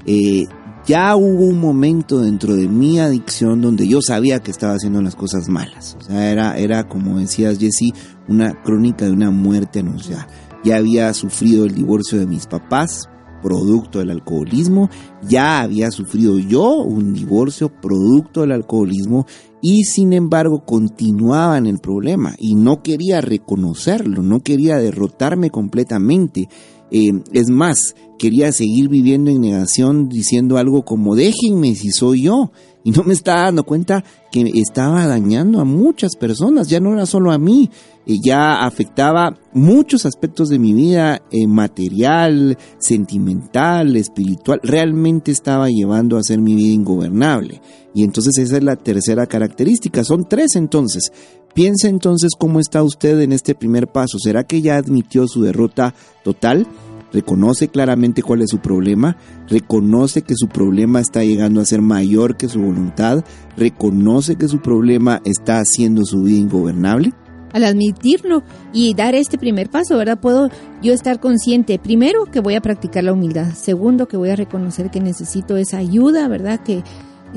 Eh, 0.06 0.46
ya 0.86 1.15
hubo 1.15 1.46
un 1.46 1.60
momento 1.60 2.20
dentro 2.20 2.56
de 2.56 2.68
mi 2.68 3.00
adicción 3.00 3.62
donde 3.62 3.88
yo 3.88 4.00
sabía 4.02 4.39
que 4.39 4.52
estaba 4.52 4.74
haciendo 4.74 5.02
las 5.02 5.15
cosas 5.15 5.48
malas. 5.50 5.98
O 6.00 6.04
sea, 6.04 6.32
era, 6.32 6.58
era 6.58 6.88
como 6.88 7.20
decías 7.20 7.60
Jesse, 7.60 7.94
una 8.28 8.54
crónica 8.63 9.06
de 9.06 9.12
una 9.12 9.30
muerte 9.30 9.80
anunciada. 9.80 10.28
Ya 10.63 10.78
había 10.78 11.13
sufrido 11.13 11.65
el 11.65 11.76
divorcio 11.76 12.20
de 12.20 12.28
mis 12.28 12.48
papás, 12.48 13.10
producto 13.42 14.00
del 14.00 14.12
alcoholismo. 14.12 14.89
Ya 15.22 15.62
había 15.62 15.92
sufrido 15.92 16.39
yo 16.39 16.78
un 16.82 17.13
divorcio 17.13 17.70
producto 17.70 18.42
del 18.42 18.54
alcoholismo 18.54 19.26
y 19.62 19.84
sin 19.84 20.13
embargo 20.13 20.65
continuaba 20.65 21.58
en 21.58 21.67
el 21.67 21.80
problema 21.80 22.36
y 22.38 22.56
no 22.56 22.82
quería 22.82 23.22
reconocerlo, 23.22 24.22
no 24.24 24.41
quería 24.41 24.78
derrotarme 24.78 25.50
completamente. 25.50 26.50
Eh, 26.91 27.12
es 27.34 27.50
más, 27.50 27.95
quería 28.17 28.52
seguir 28.52 28.89
viviendo 28.89 29.30
en 29.30 29.41
negación 29.41 30.10
diciendo 30.10 30.58
algo 30.58 30.84
como 30.84 31.15
déjenme 31.15 31.76
si 31.76 31.91
soy 31.91 32.24
yo. 32.24 32.52
Y 32.82 32.91
no 32.91 33.04
me 33.04 33.13
estaba 33.13 33.43
dando 33.43 33.65
cuenta 33.65 34.06
que 34.32 34.50
estaba 34.56 35.06
dañando 35.06 35.60
a 35.60 35.65
muchas 35.65 36.15
personas, 36.15 36.69
ya 36.69 36.80
no 36.80 36.93
era 36.93 37.06
solo 37.06 37.32
a 37.32 37.38
mí, 37.38 37.69
ya 38.17 38.65
afectaba 38.65 39.38
muchos 39.54 40.06
aspectos 40.08 40.50
de 40.50 40.58
mi 40.58 40.74
vida, 40.74 41.22
eh, 41.32 41.45
material, 41.45 42.58
sentimental, 42.80 43.95
espiritual, 43.95 44.60
realmente 44.63 45.32
estaba 45.32 45.67
llevando 45.67 46.17
a 46.17 46.24
ser 46.24 46.39
mi 46.39 46.56
vida 46.56 46.74
ingobernable. 46.74 47.62
Y 47.93 48.04
entonces 48.04 48.38
esa 48.38 48.58
es 48.58 48.63
la 48.63 48.76
tercera 48.78 49.28
característica, 49.28 50.04
son 50.04 50.28
tres 50.28 50.56
entonces. 50.56 51.12
Piensa 51.54 51.88
entonces 51.88 52.32
cómo 52.38 52.60
está 52.60 52.82
usted 52.82 53.19
en 53.19 53.34
este 53.34 53.54
primer 53.54 53.88
paso, 53.88 54.17
¿será 54.17 54.43
que 54.43 54.62
ya 54.62 54.78
admitió 54.78 55.28
su 55.28 55.43
derrota 55.43 55.93
total? 56.24 56.67
reconoce 57.12 57.69
claramente 57.69 58.22
cuál 58.22 58.41
es 58.41 58.50
su 58.52 58.60
problema, 58.60 59.17
reconoce 59.48 60.22
que 60.22 60.36
su 60.36 60.48
problema 60.48 61.00
está 61.00 61.24
llegando 61.24 61.62
a 61.62 61.65
ser 61.65 61.82
mayor 61.82 62.38
que 62.38 62.48
su 62.48 62.60
voluntad, 62.60 63.24
reconoce 63.58 64.36
que 64.36 64.48
su 64.48 64.60
problema 64.60 65.22
está 65.26 65.60
haciendo 65.60 66.06
su 66.06 66.22
vida 66.22 66.39
ingobernable. 66.39 67.13
Al 67.54 67.64
admitirlo 67.64 68.44
y 68.74 68.94
dar 68.94 69.16
este 69.16 69.38
primer 69.38 69.70
paso, 69.70 69.98
¿verdad? 69.98 70.20
Puedo 70.20 70.50
yo 70.82 70.94
estar 70.94 71.20
consciente, 71.20 71.80
primero, 71.80 72.26
que 72.26 72.40
voy 72.40 72.56
a 72.56 72.62
practicar 72.62 73.04
la 73.04 73.14
humildad, 73.14 73.54
segundo, 73.54 74.08
que 74.08 74.18
voy 74.18 74.30
a 74.30 74.36
reconocer 74.36 74.92
que 74.92 75.00
necesito 75.00 75.58
esa 75.58 75.78
ayuda, 75.78 76.28
¿verdad? 76.28 76.60
Que, 76.64 76.84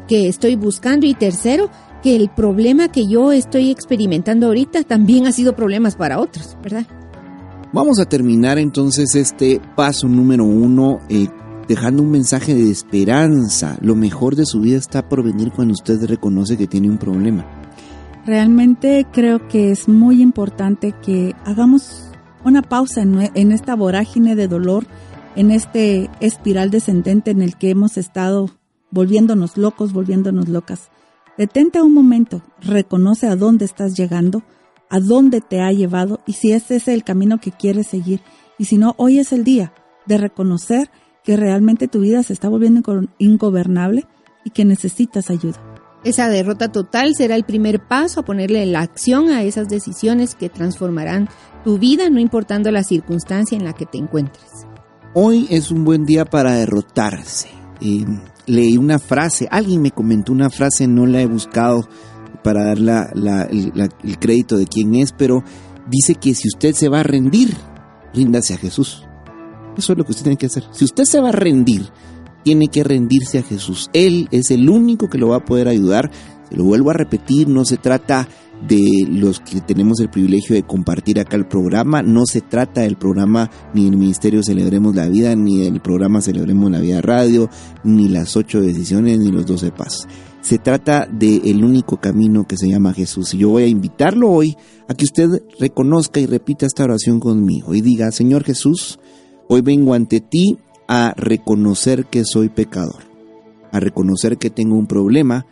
que 0.06 0.28
estoy 0.28 0.56
buscando 0.56 1.06
y 1.06 1.14
tercero, 1.14 1.70
que 2.02 2.16
el 2.16 2.28
problema 2.28 2.88
que 2.88 3.06
yo 3.06 3.32
estoy 3.32 3.70
experimentando 3.70 4.46
ahorita 4.48 4.82
también 4.82 5.26
ha 5.26 5.32
sido 5.32 5.54
problemas 5.54 5.96
para 5.96 6.20
otros, 6.20 6.56
¿verdad? 6.62 6.86
Vamos 7.72 7.98
a 8.00 8.04
terminar 8.04 8.58
entonces 8.58 9.14
este 9.14 9.60
paso 9.74 10.06
número 10.06 10.44
uno 10.44 10.98
eh, 11.08 11.28
dejando 11.66 12.02
un 12.02 12.10
mensaje 12.10 12.54
de 12.54 12.70
esperanza. 12.70 13.78
Lo 13.80 13.94
mejor 13.94 14.36
de 14.36 14.44
su 14.44 14.60
vida 14.60 14.76
está 14.76 15.08
por 15.08 15.24
venir 15.24 15.52
cuando 15.52 15.72
usted 15.72 16.04
reconoce 16.04 16.58
que 16.58 16.66
tiene 16.66 16.90
un 16.90 16.98
problema. 16.98 17.61
Realmente 18.24 19.04
creo 19.12 19.48
que 19.48 19.72
es 19.72 19.88
muy 19.88 20.22
importante 20.22 20.94
que 21.02 21.34
hagamos 21.44 22.12
una 22.44 22.62
pausa 22.62 23.02
en, 23.02 23.52
esta 23.52 23.74
vorágine 23.74 24.36
de 24.36 24.46
dolor, 24.46 24.86
en 25.34 25.50
este 25.50 26.08
espiral 26.20 26.70
descendente 26.70 27.32
en 27.32 27.42
el 27.42 27.56
que 27.56 27.70
hemos 27.70 27.96
estado 27.96 28.50
volviéndonos 28.92 29.56
locos, 29.56 29.92
volviéndonos 29.92 30.48
locas. 30.48 30.90
Detente 31.36 31.82
un 31.82 31.94
momento, 31.94 32.42
reconoce 32.60 33.26
a 33.26 33.34
dónde 33.34 33.64
estás 33.64 33.96
llegando, 33.96 34.44
a 34.88 35.00
dónde 35.00 35.40
te 35.40 35.60
ha 35.60 35.72
llevado 35.72 36.20
y 36.24 36.34
si 36.34 36.52
ese 36.52 36.76
es 36.76 36.86
el 36.86 37.02
camino 37.02 37.38
que 37.38 37.50
quieres 37.50 37.88
seguir. 37.88 38.20
Y 38.56 38.66
si 38.66 38.76
no, 38.78 38.94
hoy 38.98 39.18
es 39.18 39.32
el 39.32 39.42
día 39.42 39.72
de 40.06 40.18
reconocer 40.18 40.90
que 41.24 41.36
realmente 41.36 41.88
tu 41.88 42.00
vida 42.00 42.22
se 42.22 42.34
está 42.34 42.48
volviendo 42.48 42.82
ingobernable 43.18 44.06
y 44.44 44.50
que 44.50 44.64
necesitas 44.64 45.30
ayuda. 45.30 45.71
Esa 46.04 46.28
derrota 46.28 46.72
total 46.72 47.14
será 47.14 47.36
el 47.36 47.44
primer 47.44 47.80
paso 47.80 48.20
a 48.20 48.24
ponerle 48.24 48.66
la 48.66 48.80
acción 48.80 49.30
a 49.30 49.44
esas 49.44 49.68
decisiones 49.68 50.34
que 50.34 50.48
transformarán 50.48 51.28
tu 51.62 51.78
vida, 51.78 52.10
no 52.10 52.18
importando 52.18 52.72
la 52.72 52.82
circunstancia 52.82 53.56
en 53.56 53.64
la 53.64 53.72
que 53.72 53.86
te 53.86 53.98
encuentres. 53.98 54.66
Hoy 55.14 55.46
es 55.48 55.70
un 55.70 55.84
buen 55.84 56.04
día 56.04 56.24
para 56.24 56.56
derrotarse. 56.56 57.48
Eh, 57.80 58.04
leí 58.46 58.76
una 58.76 58.98
frase, 58.98 59.46
alguien 59.50 59.80
me 59.80 59.92
comentó 59.92 60.32
una 60.32 60.50
frase, 60.50 60.88
no 60.88 61.06
la 61.06 61.20
he 61.20 61.26
buscado 61.26 61.88
para 62.42 62.64
dar 62.64 62.78
la, 62.78 63.42
el, 63.42 64.18
crédito 64.18 64.56
de 64.56 64.66
quién 64.66 64.96
es, 64.96 65.12
pero 65.12 65.44
dice 65.88 66.16
que 66.16 66.34
si 66.34 66.48
usted 66.48 66.74
se 66.74 66.88
va 66.88 67.00
a 67.00 67.04
rendir, 67.04 67.56
ríndase 68.12 68.54
a 68.54 68.58
Jesús. 68.58 69.04
Eso 69.76 69.92
es 69.92 69.98
lo 69.98 70.04
que 70.04 70.10
usted 70.10 70.24
tiene 70.24 70.36
que 70.36 70.46
hacer. 70.46 70.64
Si 70.72 70.84
usted 70.84 71.04
se 71.04 71.20
va 71.20 71.28
a 71.28 71.32
rendir, 71.32 71.88
tiene 72.42 72.68
que 72.68 72.84
rendirse 72.84 73.38
a 73.38 73.42
Jesús. 73.42 73.90
Él 73.92 74.28
es 74.30 74.50
el 74.50 74.68
único 74.68 75.08
que 75.08 75.18
lo 75.18 75.28
va 75.28 75.36
a 75.36 75.44
poder 75.44 75.68
ayudar. 75.68 76.10
Se 76.48 76.56
lo 76.56 76.64
vuelvo 76.64 76.90
a 76.90 76.94
repetir, 76.94 77.48
no 77.48 77.64
se 77.64 77.76
trata 77.76 78.28
de 78.66 79.06
los 79.08 79.40
que 79.40 79.60
tenemos 79.60 79.98
el 80.00 80.08
privilegio 80.08 80.54
de 80.54 80.62
compartir 80.62 81.18
acá 81.18 81.36
el 81.36 81.46
programa. 81.46 82.02
No 82.02 82.26
se 82.26 82.40
trata 82.40 82.82
del 82.82 82.96
programa 82.96 83.50
ni 83.74 83.84
del 83.84 83.96
Ministerio 83.96 84.42
Celebremos 84.42 84.94
la 84.94 85.08
Vida, 85.08 85.34
ni 85.34 85.58
del 85.58 85.80
programa 85.80 86.20
Celebremos 86.20 86.70
la 86.70 86.80
Vida 86.80 87.00
Radio, 87.00 87.48
ni 87.84 88.08
las 88.08 88.36
ocho 88.36 88.60
decisiones, 88.60 89.18
ni 89.18 89.30
los 89.30 89.46
doce 89.46 89.72
pasos. 89.72 90.06
Se 90.40 90.58
trata 90.58 91.06
del 91.06 91.64
único 91.64 91.98
camino 91.98 92.44
que 92.44 92.56
se 92.56 92.68
llama 92.68 92.92
Jesús. 92.92 93.32
Y 93.34 93.38
yo 93.38 93.50
voy 93.50 93.62
a 93.64 93.68
invitarlo 93.68 94.30
hoy 94.30 94.56
a 94.88 94.94
que 94.94 95.04
usted 95.04 95.28
reconozca 95.58 96.20
y 96.20 96.26
repita 96.26 96.66
esta 96.66 96.84
oración 96.84 97.20
conmigo 97.20 97.74
y 97.74 97.80
diga, 97.80 98.10
Señor 98.10 98.42
Jesús, 98.42 98.98
hoy 99.48 99.60
vengo 99.60 99.94
ante 99.94 100.20
ti 100.20 100.58
a 100.94 101.14
reconocer 101.16 102.04
que 102.04 102.22
soy 102.26 102.50
pecador, 102.50 103.02
a 103.70 103.80
reconocer 103.80 104.36
que 104.36 104.50
tengo 104.50 104.76
un 104.76 104.86
problema, 104.86 105.46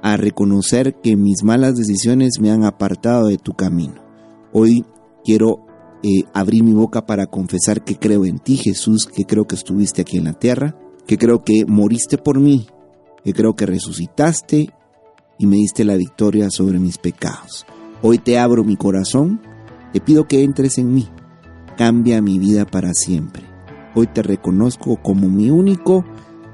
a 0.00 0.16
reconocer 0.16 0.94
que 1.02 1.16
mis 1.16 1.42
malas 1.44 1.76
decisiones 1.76 2.40
me 2.40 2.50
han 2.50 2.64
apartado 2.64 3.26
de 3.28 3.36
tu 3.36 3.52
camino. 3.52 4.02
Hoy 4.54 4.86
quiero 5.22 5.66
eh, 6.02 6.22
abrir 6.32 6.64
mi 6.64 6.72
boca 6.72 7.04
para 7.04 7.26
confesar 7.26 7.84
que 7.84 7.96
creo 7.96 8.24
en 8.24 8.38
ti, 8.38 8.56
Jesús, 8.56 9.04
que 9.04 9.26
creo 9.26 9.46
que 9.46 9.56
estuviste 9.56 10.00
aquí 10.00 10.16
en 10.16 10.24
la 10.24 10.32
tierra, 10.32 10.74
que 11.06 11.18
creo 11.18 11.44
que 11.44 11.66
moriste 11.66 12.16
por 12.16 12.40
mí 12.40 12.66
que 13.26 13.34
creo 13.34 13.56
que 13.56 13.66
resucitaste 13.66 14.70
y 15.36 15.46
me 15.46 15.56
diste 15.56 15.84
la 15.84 15.96
victoria 15.96 16.48
sobre 16.48 16.78
mis 16.78 16.96
pecados. 16.96 17.66
Hoy 18.00 18.18
te 18.18 18.38
abro 18.38 18.62
mi 18.64 18.76
corazón, 18.76 19.42
te 19.92 20.00
pido 20.00 20.28
que 20.28 20.44
entres 20.44 20.78
en 20.78 20.94
mí, 20.94 21.08
cambia 21.76 22.22
mi 22.22 22.38
vida 22.38 22.64
para 22.64 22.94
siempre. 22.94 23.55
Hoy 23.98 24.06
te 24.08 24.22
reconozco 24.22 24.96
como 25.02 25.26
mi 25.30 25.48
único 25.48 26.04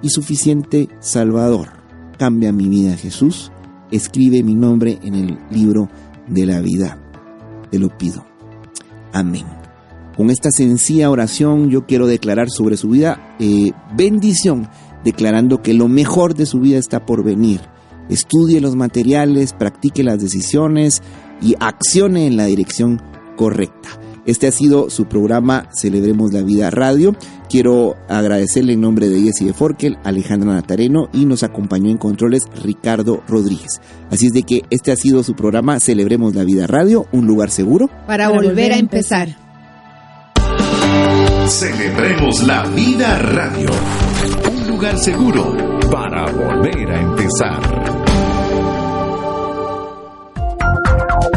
y 0.01 0.11
suficiente 0.11 0.89
Salvador. 1.01 1.71
Cambia 2.17 2.53
mi 2.53 2.69
vida, 2.69 2.97
Jesús. 2.97 3.51
Escribe 3.91 4.45
mi 4.45 4.55
nombre 4.55 5.01
en 5.03 5.17
el 5.17 5.39
libro 5.51 5.89
de 6.29 6.47
la 6.47 6.61
vida. 6.61 7.03
Te 7.69 7.81
lo 7.81 7.89
pido. 7.99 8.25
Amén. 9.13 9.45
Con 10.17 10.31
esta 10.31 10.53
sencilla 10.53 11.11
oración 11.11 11.69
yo 11.69 11.85
quiero 11.85 12.07
declarar 12.07 12.49
sobre 12.49 12.77
su 12.77 12.91
vida 12.91 13.35
eh, 13.41 13.73
bendición 13.97 14.69
declarando 15.03 15.63
que 15.63 15.75
lo 15.75 15.89
mejor 15.89 16.35
de 16.35 16.47
su 16.47 16.61
vida 16.61 16.79
está 16.79 17.05
por 17.05 17.25
venir. 17.25 17.61
Estudie 18.09 18.61
los 18.61 18.77
materiales, 18.77 19.53
practique 19.53 20.05
las 20.05 20.21
decisiones 20.21 21.03
y 21.41 21.57
accione 21.59 22.29
en 22.29 22.37
la 22.37 22.45
dirección 22.45 23.03
correcta. 23.37 23.89
Este 24.27 24.47
ha 24.47 24.53
sido 24.53 24.91
su 24.91 25.07
programa 25.07 25.69
Celebremos 25.75 26.33
la 26.33 26.43
Vida 26.43 26.71
Radio. 26.71 27.17
Quiero 27.49 27.97
agradecerle 28.09 28.75
en 28.75 28.81
nombre 28.81 29.09
de 29.09 29.21
Jessy 29.21 29.45
de 29.45 29.53
Forkel, 29.53 29.99
Alejandra 30.05 30.55
Natareno 30.55 31.09
y 31.13 31.27
nos 31.27 31.43
acompañó 31.43 31.91
en 31.91 31.99
controles 31.99 32.45
Ricardo 32.63 33.23
Rodríguez. 33.27 33.81
Así 34.11 34.27
es 34.27 34.33
de 34.33 34.43
que 34.43 34.63
este 34.71 34.93
ha 34.93 34.97
sido 34.97 35.23
su 35.23 35.35
programa 35.35 35.81
Celebremos 35.81 36.35
la 36.35 36.45
Vida 36.45 36.67
Radio, 36.67 37.07
un 37.13 37.27
lugar 37.27 37.51
seguro 37.51 37.89
para, 38.07 38.29
volver, 38.29 38.73
a 38.73 38.79
empezar. 38.79 39.37
Celebremos 41.49 42.43
la 42.47 42.67
Vida 42.69 43.19
Radio 43.19 43.71
lugar 44.83 44.99
seguro 44.99 45.55
para 45.91 46.25
volver 46.33 46.91
a 46.91 47.01
empezar. 47.01 48.12